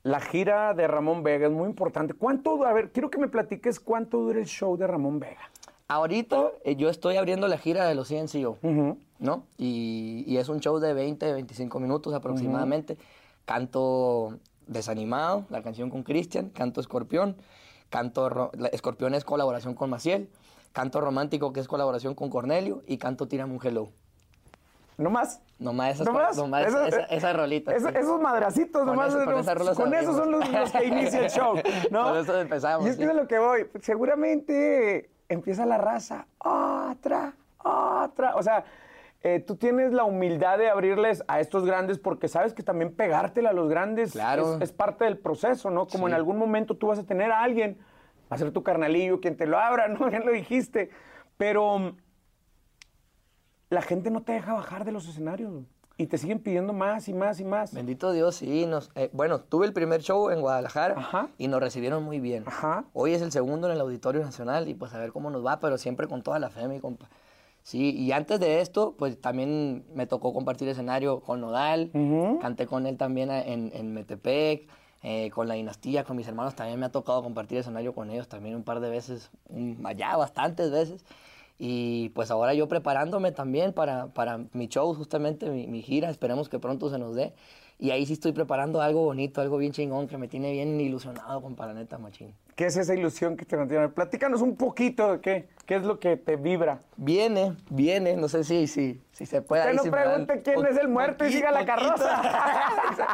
La 0.05 0.19
gira 0.19 0.73
de 0.73 0.85
Ramón 0.85 1.23
Vega 1.23 1.47
es 1.47 1.51
muy 1.53 1.65
importante. 1.69 2.13
¿Cuánto, 2.13 2.65
a 2.65 2.73
ver, 2.73 2.91
quiero 2.91 3.09
que 3.09 3.17
me 3.17 3.29
platiques 3.29 3.79
cuánto 3.79 4.17
dura 4.17 4.37
el 4.37 4.45
show 4.47 4.75
de 4.75 4.85
Ramón 4.85 5.17
Vega? 5.17 5.49
Ahorita 5.93 6.47
eh, 6.63 6.75
yo 6.75 6.89
estoy 6.89 7.17
abriendo 7.17 7.47
la 7.47 7.59
gira 7.59 7.85
de 7.87 7.93
los 7.93 8.07
CNCO, 8.07 8.57
Ujú. 8.63 8.97
¿no? 9.19 9.43
Y, 9.59 10.23
y 10.25 10.37
es 10.37 10.49
un 10.49 10.59
show 10.59 10.79
de 10.79 10.91
20, 10.91 11.33
25 11.33 11.79
minutos 11.79 12.15
aproximadamente. 12.15 12.97
Canto 13.45 14.39
Desanimado, 14.65 15.45
la 15.51 15.61
canción 15.61 15.91
con 15.91 16.01
Cristian, 16.01 16.49
canto 16.49 16.81
Escorpión, 16.81 17.35
canto 17.91 18.49
Escorpión 18.71 19.13
es 19.13 19.23
colaboración 19.23 19.75
con 19.75 19.91
Maciel, 19.91 20.29
canto 20.71 20.99
Romántico 20.99 21.53
que 21.53 21.59
es 21.59 21.67
colaboración 21.67 22.15
con 22.15 22.31
Cornelio 22.31 22.81
y 22.87 22.97
canto 22.97 23.27
Tírame 23.27 23.53
un 23.53 23.59
Hello. 23.63 23.89
¿No 24.97 25.11
más? 25.11 25.41
Nomás 25.59 25.95
esas, 25.95 26.07
¿No 26.07 26.13
más? 26.13 26.37
nomás 26.37 26.67
Eso- 26.67 26.85
esa, 26.85 27.01
esa 27.05 27.33
rolita. 27.33 27.75
Eso- 27.75 27.89
sí. 27.89 27.95
Esos 27.97 28.19
madracitos, 28.19 28.81
Con 28.81 28.87
nomás. 28.95 29.09
eso- 29.09 29.25
con 29.25 29.33
los- 29.35 29.47
esas 29.47 29.75
con 29.77 29.93
esos 29.93 30.15
son 30.15 30.31
los, 30.31 30.49
los 30.49 30.71
que 30.71 30.85
inicia 30.85 31.19
el 31.25 31.29
show, 31.29 31.55
¿no? 31.91 32.03
Con 32.09 32.17
eso 32.17 32.39
empezamos, 32.39 32.87
Y 32.87 32.89
es 32.89 32.95
que 32.97 33.03
sí. 33.03 33.07
de 33.07 33.13
lo 33.13 33.27
que 33.27 33.37
voy. 33.37 33.67
Seguramente 33.81 35.09
empieza 35.29 35.65
la 35.65 35.77
raza. 35.77 36.27
Otra, 36.39 37.33
otra. 37.63 38.35
O 38.35 38.43
sea, 38.43 38.65
eh, 39.21 39.39
tú 39.39 39.55
tienes 39.55 39.93
la 39.93 40.03
humildad 40.03 40.57
de 40.57 40.69
abrirles 40.69 41.23
a 41.27 41.39
estos 41.39 41.65
grandes 41.65 41.97
porque 41.99 42.27
sabes 42.27 42.53
que 42.53 42.63
también 42.63 42.93
pegártela 42.95 43.51
a 43.51 43.53
los 43.53 43.69
grandes 43.69 44.11
Claro. 44.11 44.55
es, 44.55 44.61
es 44.63 44.71
parte 44.73 45.05
del 45.05 45.17
proceso, 45.17 45.69
¿no? 45.69 45.87
Como 45.87 46.07
Sí. 46.07 46.11
en 46.11 46.15
algún 46.15 46.37
momento 46.37 46.75
tú 46.75 46.87
vas 46.87 46.99
a 46.99 47.05
tener 47.05 47.31
a 47.31 47.41
alguien, 47.41 47.77
va 48.31 48.35
a 48.35 48.37
ser 48.37 48.51
tu 48.51 48.63
carnalillo 48.63 49.21
quien 49.21 49.37
te 49.37 49.47
lo 49.47 49.57
abra, 49.59 49.87
¿no? 49.89 50.09
Ya 50.09 50.19
lo 50.19 50.31
dijiste. 50.31 50.89
Pero 51.37 51.79
mm, 51.79 51.97
la 53.69 53.81
gente 53.81 54.11
no 54.11 54.21
te 54.23 54.33
deja 54.33 54.53
bajar 54.53 54.85
de 54.85 54.91
los 54.91 55.07
escenarios 55.07 55.63
y 55.97 56.07
te 56.07 56.17
siguen 56.17 56.39
pidiendo 56.39 56.73
más 56.73 57.07
y 57.07 57.13
más 57.13 57.39
y 57.39 57.45
más. 57.45 57.73
Bendito 57.73 58.11
Dios, 58.11 58.35
sí. 58.35 58.65
Nos, 58.65 58.89
eh, 58.95 59.09
bueno, 59.13 59.39
tuve 59.39 59.65
el 59.67 59.73
primer 59.73 60.01
show 60.01 60.29
en 60.31 60.41
Guadalajara 60.41 60.95
Ajá. 60.97 61.29
y 61.37 61.47
nos 61.47 61.59
recibieron 61.59 62.03
muy 62.03 62.19
bien. 62.19 62.43
Ajá. 62.47 62.85
Hoy 62.93 63.13
es 63.13 63.21
el 63.21 63.31
segundo 63.31 63.67
en 63.67 63.73
el 63.73 63.81
Auditorio 63.81 64.21
Nacional 64.21 64.67
y 64.67 64.73
pues 64.73 64.93
a 64.93 64.99
ver 64.99 65.11
cómo 65.11 65.29
nos 65.29 65.45
va, 65.45 65.59
pero 65.59 65.77
siempre 65.77 66.07
con 66.07 66.23
toda 66.23 66.39
la 66.39 66.49
fe, 66.49 66.67
mi 66.67 66.79
compa. 66.79 67.09
Sí, 67.61 67.91
y 67.95 68.11
antes 68.11 68.39
de 68.41 68.59
esto, 68.59 68.95
pues 68.97 69.21
también 69.21 69.85
me 69.93 70.05
tocó 70.05 70.33
compartir 70.33 70.67
escenario 70.67 71.21
con 71.21 71.39
Nodal, 71.39 71.91
Ujú. 71.93 72.39
canté 72.41 72.65
con 72.67 72.87
él 72.87 72.97
también 72.97 73.31
en, 73.31 73.71
en 73.73 73.93
Metepec, 73.93 74.67
eh, 75.01 75.29
con 75.31 75.47
la 75.47 75.53
dinastía, 75.53 76.03
con 76.03 76.17
mis 76.17 76.27
hermanos, 76.27 76.55
también 76.55 76.79
me 76.79 76.85
ha 76.87 76.91
tocado 76.91 77.23
compartir 77.23 77.57
escenario 77.59 77.93
con 77.93 78.09
ellos 78.09 78.27
también 78.27 78.55
un 78.55 78.63
par 78.63 78.79
de 78.81 78.89
veces, 78.89 79.29
un- 79.47 79.81
allá 79.85 80.17
bastantes 80.17 80.71
veces. 80.71 81.05
Y 81.59 82.09
pues 82.09 82.31
ahora 82.31 82.53
yo 82.53 82.67
preparándome 82.67 83.31
también 83.31 83.73
para, 83.73 84.07
para 84.07 84.39
mi 84.53 84.67
show, 84.67 84.93
justamente 84.93 85.49
mi, 85.49 85.67
mi 85.67 85.81
gira, 85.81 86.09
esperemos 86.09 86.49
que 86.49 86.59
pronto 86.59 86.89
se 86.89 86.97
nos 86.97 87.15
dé. 87.15 87.33
Y 87.79 87.91
ahí 87.91 88.05
sí 88.05 88.13
estoy 88.13 88.31
preparando 88.31 88.81
algo 88.81 89.03
bonito, 89.03 89.41
algo 89.41 89.57
bien 89.57 89.71
chingón, 89.71 90.07
que 90.07 90.17
me 90.17 90.27
tiene 90.27 90.51
bien 90.51 90.79
ilusionado 90.79 91.41
con 91.41 91.55
Paraneta 91.55 91.97
Machín. 91.97 92.33
¿Qué 92.55 92.67
es 92.67 92.77
esa 92.77 92.93
ilusión 92.93 93.35
que 93.35 93.45
te 93.45 93.57
mantiene? 93.57 93.89
Platícanos 93.89 94.41
un 94.41 94.55
poquito 94.55 95.13
de 95.13 95.21
qué, 95.21 95.49
qué 95.65 95.75
es 95.75 95.83
lo 95.83 95.99
que 95.99 96.17
te 96.17 96.35
vibra. 96.35 96.79
Viene, 96.97 97.55
viene, 97.69 98.15
no 98.15 98.29
sé 98.29 98.43
si, 98.43 98.67
si, 98.67 99.01
si 99.11 99.25
se 99.25 99.41
puede. 99.41 99.63
Usted 99.63 99.75
no 99.75 99.83
si 99.83 99.89
pregunte 99.89 100.41
quién 100.43 100.65
es 100.65 100.77
el 100.77 100.87
muerto 100.87 101.25
y 101.25 101.31
siga 101.31 101.51
la 101.51 101.65
carroza. 101.65 102.21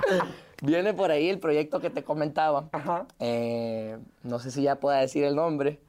viene 0.62 0.93
por 0.93 1.10
ahí 1.10 1.29
el 1.29 1.39
proyecto 1.39 1.79
que 1.79 1.89
te 1.89 2.03
comentaba. 2.03 2.67
Ajá. 2.72 3.05
Eh, 3.19 3.98
no 4.24 4.39
sé 4.39 4.51
si 4.51 4.63
ya 4.63 4.75
pueda 4.75 5.00
decir 5.00 5.24
el 5.24 5.36
nombre. 5.36 5.79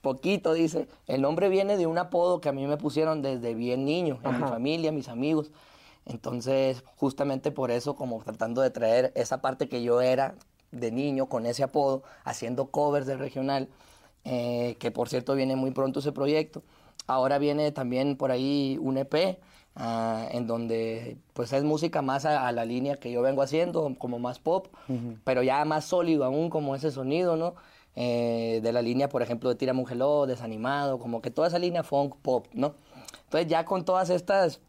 Poquito 0.00 0.52
dice. 0.52 0.88
El 1.06 1.22
nombre 1.22 1.48
viene 1.48 1.76
de 1.76 1.86
un 1.86 1.98
apodo 1.98 2.40
que 2.40 2.48
a 2.48 2.52
mí 2.52 2.66
me 2.66 2.76
pusieron 2.76 3.22
desde 3.22 3.54
bien 3.54 3.84
niño, 3.84 4.18
en 4.24 4.40
mi 4.40 4.48
familia, 4.48 4.92
mis 4.92 5.08
amigos. 5.08 5.50
Entonces, 6.06 6.84
justamente 6.96 7.50
por 7.50 7.70
eso, 7.70 7.94
como 7.94 8.22
tratando 8.22 8.62
de 8.62 8.70
traer 8.70 9.12
esa 9.14 9.40
parte 9.40 9.68
que 9.68 9.82
yo 9.82 10.00
era 10.00 10.34
de 10.70 10.90
niño 10.90 11.26
con 11.26 11.46
ese 11.46 11.62
apodo, 11.62 12.02
haciendo 12.24 12.66
covers 12.66 13.06
del 13.06 13.18
regional, 13.18 13.68
eh, 14.24 14.76
que 14.78 14.90
por 14.90 15.08
cierto 15.08 15.34
viene 15.34 15.56
muy 15.56 15.70
pronto 15.70 16.00
ese 16.00 16.12
proyecto. 16.12 16.62
Ahora 17.06 17.38
viene 17.38 17.72
también 17.72 18.16
por 18.16 18.30
ahí 18.30 18.78
un 18.80 18.98
EP, 18.98 19.38
ah, 19.76 20.28
en 20.30 20.46
donde 20.46 21.16
pues 21.32 21.52
es 21.52 21.64
música 21.64 22.02
más 22.02 22.24
a, 22.24 22.46
a 22.46 22.52
la 22.52 22.64
línea 22.64 22.96
que 22.96 23.10
yo 23.10 23.22
vengo 23.22 23.42
haciendo, 23.42 23.94
como 23.98 24.18
más 24.18 24.38
pop, 24.38 24.68
pero 25.24 25.42
ya 25.42 25.64
más 25.64 25.86
sólido 25.86 26.24
aún 26.24 26.50
como 26.50 26.74
ese 26.74 26.90
sonido, 26.90 27.36
¿no? 27.36 27.54
Eh, 27.96 28.60
de 28.62 28.72
la 28.72 28.80
línea, 28.80 29.08
por 29.08 29.22
ejemplo, 29.22 29.48
de 29.48 29.56
Tírame 29.56 29.80
un 29.80 29.90
Hello, 29.90 30.26
Desanimado, 30.26 30.98
como 30.98 31.20
que 31.20 31.30
toda 31.30 31.48
esa 31.48 31.58
línea 31.58 31.82
funk 31.82 32.14
pop, 32.22 32.46
¿no? 32.52 32.74
Entonces 33.24 33.48
ya 33.48 33.64
con 33.64 33.84
todas 33.84 34.10
estas 34.10 34.60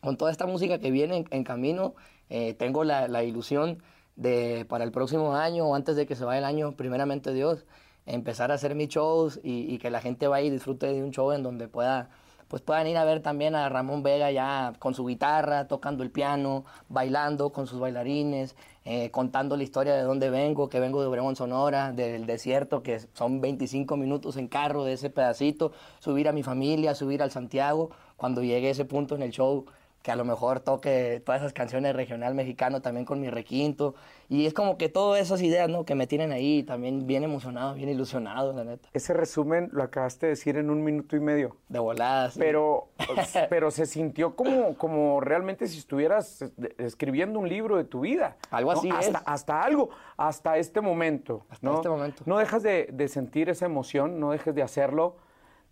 con 0.00 0.16
toda 0.16 0.30
esta 0.30 0.46
música 0.46 0.78
que 0.78 0.90
viene 0.90 1.24
en, 1.30 1.42
camino, 1.44 1.94
eh, 2.28 2.54
tengo 2.54 2.84
la, 2.84 3.08
la 3.08 3.24
ilusión 3.24 3.82
de 4.14 4.66
para 4.68 4.84
el 4.84 4.92
próximo 4.92 5.34
año 5.34 5.66
o 5.66 5.74
antes 5.74 5.96
de 5.96 6.06
que 6.06 6.14
se 6.14 6.24
vaya 6.24 6.38
el 6.38 6.44
año, 6.44 6.76
primeramente 6.76 7.32
Dios, 7.32 7.64
empezar 8.04 8.52
a 8.52 8.54
hacer 8.54 8.74
mis 8.74 8.88
shows 8.88 9.40
y, 9.42 9.72
y 9.72 9.78
que 9.78 9.90
la 9.90 10.00
gente 10.00 10.28
vaya 10.28 10.46
y 10.46 10.50
disfrute 10.50 10.86
de 10.86 11.02
un 11.02 11.10
show 11.12 11.32
en 11.32 11.42
donde 11.42 11.68
pueda 11.68 12.10
pues 12.48 12.62
puedan 12.62 12.86
ir 12.86 12.96
a 12.96 13.04
ver 13.04 13.22
también 13.22 13.54
a 13.54 13.68
Ramón 13.68 14.02
Vega 14.02 14.30
ya 14.30 14.72
con 14.78 14.94
su 14.94 15.04
guitarra, 15.06 15.66
tocando 15.66 16.02
el 16.02 16.10
piano, 16.10 16.64
bailando 16.88 17.50
con 17.50 17.66
sus 17.66 17.80
bailarines, 17.80 18.54
eh, 18.88 19.10
contando 19.10 19.56
la 19.56 19.64
historia 19.64 19.96
de 19.96 20.02
dónde 20.02 20.30
vengo, 20.30 20.68
que 20.68 20.78
vengo 20.78 21.00
de 21.00 21.08
Obregón, 21.08 21.34
Sonora, 21.34 21.90
del 21.90 22.24
desierto, 22.24 22.84
que 22.84 23.00
son 23.14 23.40
25 23.40 23.96
minutos 23.96 24.36
en 24.36 24.46
carro 24.46 24.84
de 24.84 24.92
ese 24.92 25.10
pedacito, 25.10 25.72
subir 25.98 26.28
a 26.28 26.32
mi 26.32 26.44
familia, 26.44 26.94
subir 26.94 27.20
al 27.20 27.32
Santiago, 27.32 27.90
cuando 28.16 28.44
llegue 28.44 28.70
ese 28.70 28.84
punto 28.84 29.16
en 29.16 29.22
el 29.22 29.32
show, 29.32 29.66
que 30.06 30.12
a 30.12 30.16
lo 30.16 30.24
mejor 30.24 30.60
toque 30.60 31.20
todas 31.26 31.40
esas 31.40 31.52
canciones 31.52 31.96
regional 31.96 32.32
mexicano 32.32 32.80
también 32.80 33.04
con 33.04 33.20
mi 33.20 33.28
requinto. 33.28 33.96
Y 34.28 34.46
es 34.46 34.54
como 34.54 34.78
que 34.78 34.88
todas 34.88 35.20
esas 35.20 35.42
ideas, 35.42 35.68
¿no? 35.68 35.84
Que 35.84 35.96
me 35.96 36.06
tienen 36.06 36.30
ahí 36.30 36.62
también 36.62 37.08
bien 37.08 37.24
emocionado, 37.24 37.74
bien 37.74 37.88
ilusionado, 37.88 38.52
la 38.52 38.62
neta. 38.62 38.88
Ese 38.92 39.14
resumen 39.14 39.68
lo 39.72 39.82
acabaste 39.82 40.26
de 40.26 40.30
decir 40.30 40.58
en 40.58 40.70
un 40.70 40.84
minuto 40.84 41.16
y 41.16 41.20
medio. 41.20 41.56
De 41.68 41.80
voladas. 41.80 42.34
sí. 42.34 42.38
Pero, 42.38 42.86
pero 43.50 43.72
se 43.72 43.84
sintió 43.84 44.36
como, 44.36 44.76
como 44.76 45.20
realmente 45.20 45.66
si 45.66 45.80
estuvieras 45.80 46.42
eh, 46.42 46.50
escribiendo 46.78 47.40
un 47.40 47.48
libro 47.48 47.76
de 47.76 47.82
tu 47.82 48.02
vida. 48.02 48.36
Algo 48.52 48.74
¿no? 48.74 48.78
así 48.78 48.90
hasta, 48.90 49.18
es. 49.18 49.24
Hasta 49.26 49.60
algo, 49.60 49.90
hasta 50.16 50.56
este 50.56 50.80
momento. 50.80 51.46
Hasta 51.48 51.66
¿no? 51.66 51.74
este 51.74 51.88
momento. 51.88 52.22
No 52.26 52.38
dejas 52.38 52.62
de, 52.62 52.90
de 52.92 53.08
sentir 53.08 53.48
esa 53.48 53.66
emoción, 53.66 54.20
no 54.20 54.30
dejes 54.30 54.54
de 54.54 54.62
hacerlo. 54.62 55.16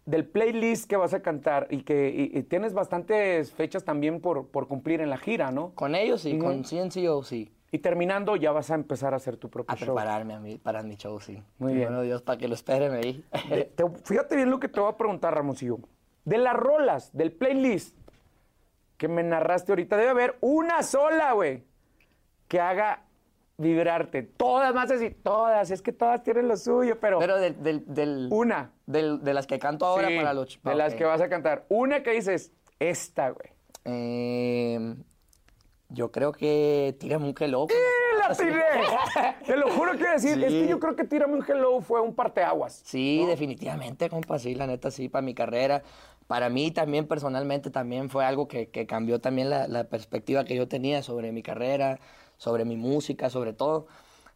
Del 0.06 0.26
playlist 0.26 0.88
que 0.88 0.96
vas 0.96 1.14
a 1.14 1.22
cantar 1.22 1.66
y 1.70 1.82
que 1.82 2.10
y- 2.10 2.38
y 2.38 2.42
tienes 2.42 2.74
bastantes 2.74 3.52
fechas 3.52 3.84
también 3.84 4.20
por, 4.20 4.48
por 4.48 4.68
cumplir 4.68 5.00
en 5.00 5.08
la 5.08 5.16
gira, 5.16 5.50
¿no? 5.50 5.70
Con 5.74 5.94
ellos 5.94 6.20
sí, 6.22 6.34
Ujú. 6.34 6.44
con 6.44 6.64
CNCO 6.64 7.22
sí. 7.22 7.50
Y 7.72 7.78
terminando 7.78 8.36
ya 8.36 8.52
vas 8.52 8.70
a 8.70 8.74
empezar 8.74 9.14
a 9.14 9.16
hacer 9.16 9.36
tu 9.36 9.48
propio 9.50 9.72
A 9.72 9.76
show. 9.76 9.86
prepararme 9.86 10.34
a 10.34 10.40
mí, 10.40 10.58
para 10.58 10.82
mi 10.82 10.96
show, 10.96 11.18
sí. 11.20 11.42
Muy 11.58 11.72
bien. 11.74 11.88
Bueno, 11.88 12.02
Dios, 12.02 12.22
para 12.22 12.38
que 12.38 12.46
lo 12.48 12.54
esperen 12.54 12.92
ahí. 12.92 13.24
Eh, 13.50 13.72
te- 13.74 13.84
fíjate 14.04 14.36
bien 14.36 14.50
lo 14.50 14.60
que 14.60 14.68
te 14.68 14.78
voy 14.78 14.90
a 14.92 14.96
preguntar, 14.96 15.34
Ramoncillo. 15.34 15.78
De 16.24 16.38
las 16.38 16.54
rolas, 16.54 17.10
del 17.16 17.32
playlist 17.32 17.96
que 18.96 19.08
me 19.08 19.22
narraste 19.24 19.72
ahorita, 19.72 19.96
debe 19.96 20.10
haber 20.10 20.36
una 20.40 20.82
sola, 20.84 21.32
güey, 21.32 21.64
que 22.46 22.60
haga 22.60 23.02
vibrarte. 23.56 24.22
Todas, 24.22 24.74
más 24.74 24.88
decir, 24.88 25.16
todas, 25.22 25.70
es 25.70 25.80
que 25.82 25.92
todas 25.92 26.22
tienen 26.22 26.48
lo 26.48 26.56
suyo, 26.56 26.98
pero, 27.00 27.18
Pero 27.18 27.38
del, 27.38 27.62
del, 27.62 27.84
del- 27.86 28.28
una. 28.30 28.72
del- 28.86 29.22
de 29.22 29.34
las 29.34 29.46
que 29.46 29.58
canto 29.58 29.86
ahora 29.86 30.08
Sí, 30.08 30.16
para 30.16 30.34
los 30.34 30.58
de 30.62 30.74
las 30.74 30.94
que 30.94 31.04
vas 31.04 31.20
a 31.20 31.28
cantar. 31.28 31.64
Una 31.68 32.02
que 32.02 32.10
dices, 32.12 32.52
esta, 32.80 33.30
güey. 33.30 33.50
Eh, 33.84 34.94
yo 35.90 36.10
creo 36.10 36.32
que 36.32 36.96
Tírame 36.98 37.28
un 37.28 37.34
hello. 37.38 37.66
¡Eh, 37.70 38.18
la 38.28 38.34
tiré! 38.34 38.62
Te 39.46 39.56
lo 39.56 39.70
juro 39.70 39.92
que 39.92 39.98
iba 39.98 40.10
a 40.10 40.14
decir, 40.14 40.42
es 40.42 40.50
que 40.52 40.66
yo 40.66 40.80
creo 40.80 40.96
que 40.96 41.04
Tírame 41.04 41.34
un 41.34 41.44
Hello 41.46 41.80
fue 41.80 42.00
un 42.00 42.14
parteaguas. 42.14 42.82
Sí, 42.84 43.24
definitivamente, 43.26 44.08
compa, 44.08 44.38
sí, 44.38 44.54
la 44.54 44.66
neta, 44.66 44.90
sí, 44.90 45.08
para 45.08 45.22
mi 45.22 45.34
carrera. 45.34 45.82
Para 46.26 46.48
mí 46.48 46.70
también, 46.70 47.06
personalmente, 47.06 47.70
también 47.70 48.08
fue 48.08 48.24
algo 48.24 48.48
que, 48.48 48.70
que 48.70 48.86
cambió 48.86 49.20
también 49.20 49.50
la, 49.50 49.68
la 49.68 49.84
perspectiva 49.84 50.44
que 50.44 50.56
yo 50.56 50.66
tenía 50.66 51.02
sobre 51.02 51.32
mi 51.32 51.42
carrera, 51.42 52.00
sobre 52.36 52.64
mi 52.64 52.76
música, 52.76 53.30
sobre 53.30 53.52
todo. 53.52 53.86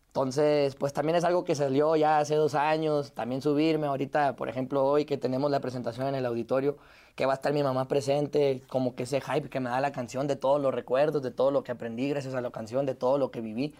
Entonces, 0.08 0.74
pues 0.74 0.92
también 0.92 1.16
es 1.16 1.24
algo 1.24 1.44
que 1.44 1.54
salió 1.54 1.94
ya 1.96 2.18
hace 2.18 2.34
dos 2.34 2.54
años, 2.54 3.12
también 3.12 3.42
subirme 3.42 3.86
ahorita, 3.86 4.36
por 4.36 4.48
ejemplo, 4.48 4.84
hoy 4.84 5.04
que 5.04 5.16
tenemos 5.18 5.50
la 5.50 5.60
presentación 5.60 6.08
en 6.08 6.14
el 6.14 6.26
auditorio, 6.26 6.76
que 7.14 7.26
va 7.26 7.32
a 7.32 7.36
estar 7.36 7.52
mi 7.52 7.62
mamá 7.62 7.88
presente, 7.88 8.62
como 8.68 8.94
que 8.94 9.04
ese 9.04 9.20
hype 9.20 9.48
que 9.48 9.60
me 9.60 9.70
da 9.70 9.80
la 9.80 9.92
canción 9.92 10.26
de 10.26 10.36
todos 10.36 10.60
los 10.60 10.74
recuerdos, 10.74 11.22
de 11.22 11.30
todo 11.30 11.50
lo 11.50 11.62
que 11.62 11.72
aprendí 11.72 12.08
gracias 12.08 12.34
a 12.34 12.40
la 12.40 12.50
canción, 12.50 12.86
de 12.86 12.94
todo 12.94 13.18
lo 13.18 13.30
que 13.30 13.40
viví 13.40 13.74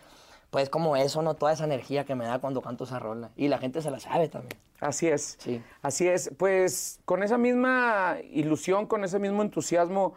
pues 0.51 0.71
como 0.71 0.97
eso, 0.97 1.23
¿no? 1.23 1.35
Toda 1.35 1.53
esa 1.53 1.65
energía 1.65 2.05
que 2.05 2.15
me 2.15 2.25
da 2.25 2.39
cuando 2.39 2.63
canto 2.63 2.85
esa 2.85 2.99
rola. 2.99 3.31
Y 3.37 3.49
la 3.49 3.59
gente 3.59 3.83
se 3.83 3.91
la 3.91 4.01
sabe 4.01 4.29
también. 4.29 4.59
Así 4.81 5.07
es. 5.07 5.37
Sí. 5.39 5.63
Así 5.83 6.09
es. 6.09 6.31
Pues 6.39 7.01
con 7.05 7.23
esa 7.23 7.37
misma 7.37 8.17
ilusión, 8.31 8.87
con 8.87 9.05
ese 9.05 9.19
mismo 9.19 9.43
entusiasmo, 9.43 10.15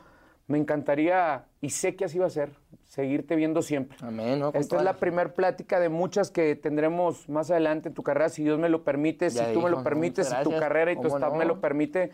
me 0.48 0.58
encantaría, 0.58 1.46
y 1.62 1.70
sé 1.72 1.96
que 1.96 2.06
así 2.06 2.18
va 2.20 2.28
a 2.28 2.30
ser, 2.30 2.52
seguirte 2.92 3.38
viendo 3.38 3.62
siempre. 3.62 3.98
Amén, 4.02 4.44
Esta 4.54 4.76
es 4.76 4.84
la 4.84 4.98
primera 4.98 5.34
plática 5.34 5.80
de 5.80 5.88
muchas 5.88 6.30
que 6.30 6.58
tendremos 6.58 7.30
más 7.30 7.50
adelante 7.50 7.88
en 7.88 7.96
tu 7.96 8.04
carrera, 8.04 8.28
si 8.28 8.44
Dios 8.44 8.60
me 8.60 8.68
lo 8.68 8.84
permite, 8.84 9.30
Ya 9.30 9.46
si 9.46 9.54
tú 9.54 9.62
me 9.62 9.70
lo 9.70 9.82
permites, 9.82 10.28
si 10.28 10.36
tu 10.44 10.50
carrera 10.60 10.92
y 10.92 10.96
tu 10.96 11.04
¿Cómo 11.04 11.16
staff 11.16 11.32
no? 11.32 11.40
me 11.40 11.46
lo 11.46 11.62
permite, 11.62 12.12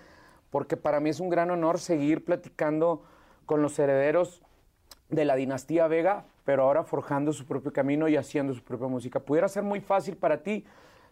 porque 0.52 0.78
para 0.78 1.00
mí 1.00 1.10
es 1.10 1.20
un 1.20 1.30
gran 1.30 1.50
honor 1.50 1.80
seguir 1.80 2.24
platicando 2.24 3.02
con 3.48 3.64
los 3.64 3.80
herederos 3.80 4.44
de 5.10 5.26
la 5.26 5.36
dinastía 5.36 5.88
Vega, 5.88 6.26
pero 6.46 6.62
ahora 6.62 6.84
forjando 6.84 7.34
su 7.34 7.48
propio 7.48 7.74
camino 7.74 8.08
y 8.08 8.16
haciendo 8.16 8.54
su 8.54 8.64
propia 8.64 8.88
música. 8.88 9.20
Pudiera 9.20 9.48
ser 9.48 9.64
muy 9.64 9.82
fácil 9.82 10.16
para 10.16 10.44
ti 10.44 10.64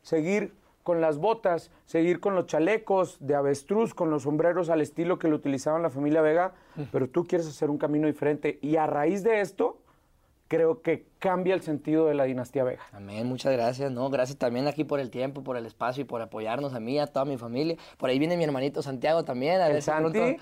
seguir 0.03 0.53
con 0.85 1.01
las 1.01 1.17
botas, 1.17 1.71
seguir 1.87 2.19
con 2.19 2.35
los 2.35 2.45
chalecos 2.45 3.17
de 3.19 3.33
avestruz, 3.33 3.95
con 3.95 4.11
los 4.11 4.21
sombreros 4.21 4.69
al 4.69 4.81
estilo 4.81 5.17
que 5.17 5.27
lo 5.27 5.35
utilizaban 5.35 5.81
la 5.81 5.89
familia 5.89 6.21
Vega, 6.21 6.53
pero 6.91 7.09
tú 7.09 7.23
quieres 7.23 7.47
hacer 7.47 7.71
un 7.71 7.79
camino 7.79 8.05
diferente. 8.05 8.59
Y 8.61 8.75
a 8.75 8.85
raíz 8.85 9.23
de 9.23 9.41
esto 9.41 9.79
creo 10.47 10.81
que 10.81 11.07
cambia 11.19 11.55
el 11.55 11.61
sentido 11.61 12.05
de 12.05 12.13
la 12.13 12.25
dinastía 12.25 12.63
Vega. 12.63 12.83
Amén, 12.91 13.25
muchas 13.27 13.51
gracias, 13.53 13.91
¿no? 13.91 14.09
Gracias 14.09 14.37
también 14.37 14.67
aquí 14.67 14.83
por 14.83 14.99
el 14.99 15.09
tiempo, 15.09 15.43
por 15.43 15.57
el 15.57 15.65
espacio 15.65 16.01
y 16.01 16.05
por 16.05 16.21
apoyarnos 16.21 16.73
a 16.73 16.79
mí, 16.79 16.99
a 16.99 17.07
toda 17.07 17.25
mi 17.25 17.37
familia. 17.37 17.77
Por 17.97 18.09
ahí 18.09 18.19
viene 18.19 18.37
mi 18.37 18.43
hermanito 18.43 18.81
Santiago 18.83 19.23
también, 19.23 19.59
a 19.61 19.67
ver 19.67 19.81
si 19.81 19.89
pronto, 19.89 20.23
¿eh? 20.23 20.37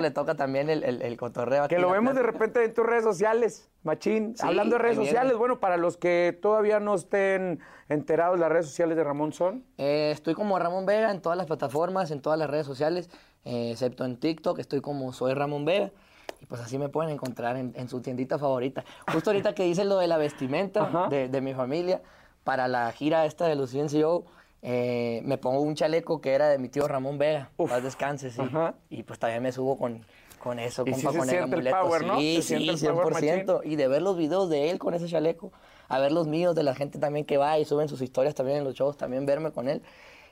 le 0.00 0.10
toca 0.10 0.34
también 0.34 0.68
el, 0.68 0.82
el, 0.84 1.00
el 1.00 1.16
cotorreo. 1.16 1.64
aquí 1.64 1.74
Que 1.74 1.80
lo 1.80 1.90
vemos 1.90 2.14
de 2.14 2.22
repente 2.22 2.62
en 2.64 2.74
tus 2.74 2.84
redes 2.84 3.04
sociales, 3.04 3.70
machín. 3.82 4.36
Sí, 4.36 4.46
Hablando 4.46 4.76
de 4.76 4.82
redes 4.82 4.98
viene. 4.98 5.10
sociales, 5.10 5.36
bueno, 5.38 5.58
para 5.58 5.76
los 5.78 5.96
que 5.96 6.38
todavía 6.40 6.78
no 6.80 6.94
estén 6.94 7.60
enterados, 7.88 8.38
las 8.38 8.50
redes 8.50 8.66
sociales 8.66 8.96
de 8.96 9.04
Ramón 9.04 9.32
son. 9.32 9.64
Eh, 9.78 10.10
estoy 10.12 10.34
como 10.34 10.58
Ramón 10.58 10.84
Vega 10.84 11.10
en 11.10 11.22
todas 11.22 11.38
las 11.38 11.46
plataformas, 11.46 12.10
en 12.10 12.20
todas 12.20 12.38
las 12.38 12.50
redes 12.50 12.66
sociales, 12.66 13.08
eh, 13.44 13.70
excepto 13.70 14.04
en 14.04 14.18
TikTok, 14.18 14.58
estoy 14.58 14.80
como 14.82 15.12
Soy 15.12 15.32
Ramón 15.32 15.64
Vega. 15.64 15.92
Y 16.40 16.46
pues 16.46 16.60
así 16.60 16.78
me 16.78 16.88
pueden 16.88 17.12
encontrar 17.12 17.56
en, 17.56 17.72
en 17.76 17.88
su 17.88 18.00
tiendita 18.00 18.38
favorita. 18.38 18.84
Justo 19.12 19.30
ahorita 19.30 19.54
que 19.54 19.64
dice 19.64 19.84
lo 19.84 19.98
de 19.98 20.06
la 20.06 20.16
vestimenta 20.18 21.08
de, 21.08 21.28
de 21.28 21.40
mi 21.40 21.54
familia, 21.54 22.02
para 22.44 22.68
la 22.68 22.90
gira 22.92 23.24
esta 23.26 23.46
de 23.46 23.56
los 23.56 23.72
CNCO, 23.72 24.24
eh, 24.62 25.20
me 25.24 25.38
pongo 25.38 25.60
un 25.60 25.74
chaleco 25.74 26.20
que 26.20 26.32
era 26.34 26.48
de 26.48 26.58
mi 26.58 26.68
tío 26.68 26.86
Ramón 26.88 27.18
Vega. 27.18 27.50
Paz 27.56 27.82
descanse, 27.82 28.30
sí. 28.30 28.40
Ajá. 28.40 28.74
Y 28.90 29.02
pues 29.02 29.18
también 29.18 29.42
me 29.42 29.52
subo 29.52 29.76
con, 29.78 30.04
con 30.42 30.58
eso, 30.58 30.82
Y 30.86 30.92
compa, 30.92 31.12
se 31.12 31.18
con 31.18 31.30
el 31.30 31.42
amuleto. 31.42 31.76
power, 31.80 32.06
¿no? 32.06 32.18
Sí, 32.18 32.36
sí, 32.42 32.58
siente 32.58 32.86
el 32.86 32.92
power 32.94 33.14
100%. 33.14 33.60
Y 33.64 33.76
de 33.76 33.88
ver 33.88 34.02
los 34.02 34.16
videos 34.16 34.48
de 34.48 34.70
él 34.70 34.78
con 34.78 34.94
ese 34.94 35.06
chaleco, 35.08 35.52
a 35.88 35.98
ver 35.98 36.12
los 36.12 36.26
míos, 36.26 36.54
de 36.54 36.62
la 36.62 36.74
gente 36.74 36.98
también 36.98 37.24
que 37.26 37.36
va 37.36 37.58
y 37.58 37.64
suben 37.64 37.88
sus 37.88 38.00
historias 38.02 38.34
también 38.34 38.58
en 38.58 38.64
los 38.64 38.74
shows, 38.74 38.96
también 38.96 39.24
verme 39.26 39.52
con 39.52 39.68
él, 39.68 39.82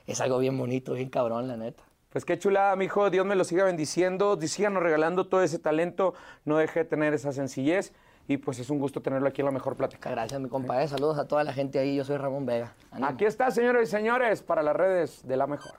es 0.05 0.19
algo 0.21 0.37
bien 0.39 0.57
bonito, 0.57 0.93
bien 0.93 1.09
cabrón, 1.09 1.47
la 1.47 1.57
neta. 1.57 1.83
Pues 2.15 2.23
qué 2.23 2.39
chulada, 2.39 2.73
mijo. 2.77 3.09
Dios 3.09 3.25
me 3.25 3.35
lo 3.35 3.43
siga 3.43 3.65
bendiciendo. 3.65 4.39
Síganos 4.39 4.81
regalando 4.81 5.27
todo 5.27 5.43
ese 5.43 5.59
talento. 5.59 6.13
No 6.45 6.55
deje 6.55 6.79
de 6.79 6.85
tener 6.85 7.13
esa 7.13 7.33
sencillez. 7.33 7.91
Y 8.29 8.37
pues 8.37 8.57
es 8.57 8.69
un 8.69 8.79
gusto 8.79 9.01
tenerlo 9.01 9.27
aquí 9.27 9.41
en 9.41 9.47
la 9.47 9.51
mejor 9.51 9.75
plática. 9.75 10.11
Gracias, 10.11 10.39
mi 10.39 10.47
compadre. 10.47 10.87
Saludos 10.87 11.17
a 11.17 11.27
toda 11.27 11.43
la 11.43 11.51
gente 11.51 11.77
ahí. 11.77 11.97
Yo 11.97 12.05
soy 12.05 12.15
Ramón 12.15 12.45
Vega. 12.45 12.73
Aquí 13.03 13.25
está, 13.25 13.51
señores 13.51 13.89
y 13.89 13.91
señores, 13.91 14.41
para 14.41 14.63
las 14.63 14.77
redes 14.77 15.27
de 15.27 15.35
la 15.35 15.45
mejor. 15.45 15.73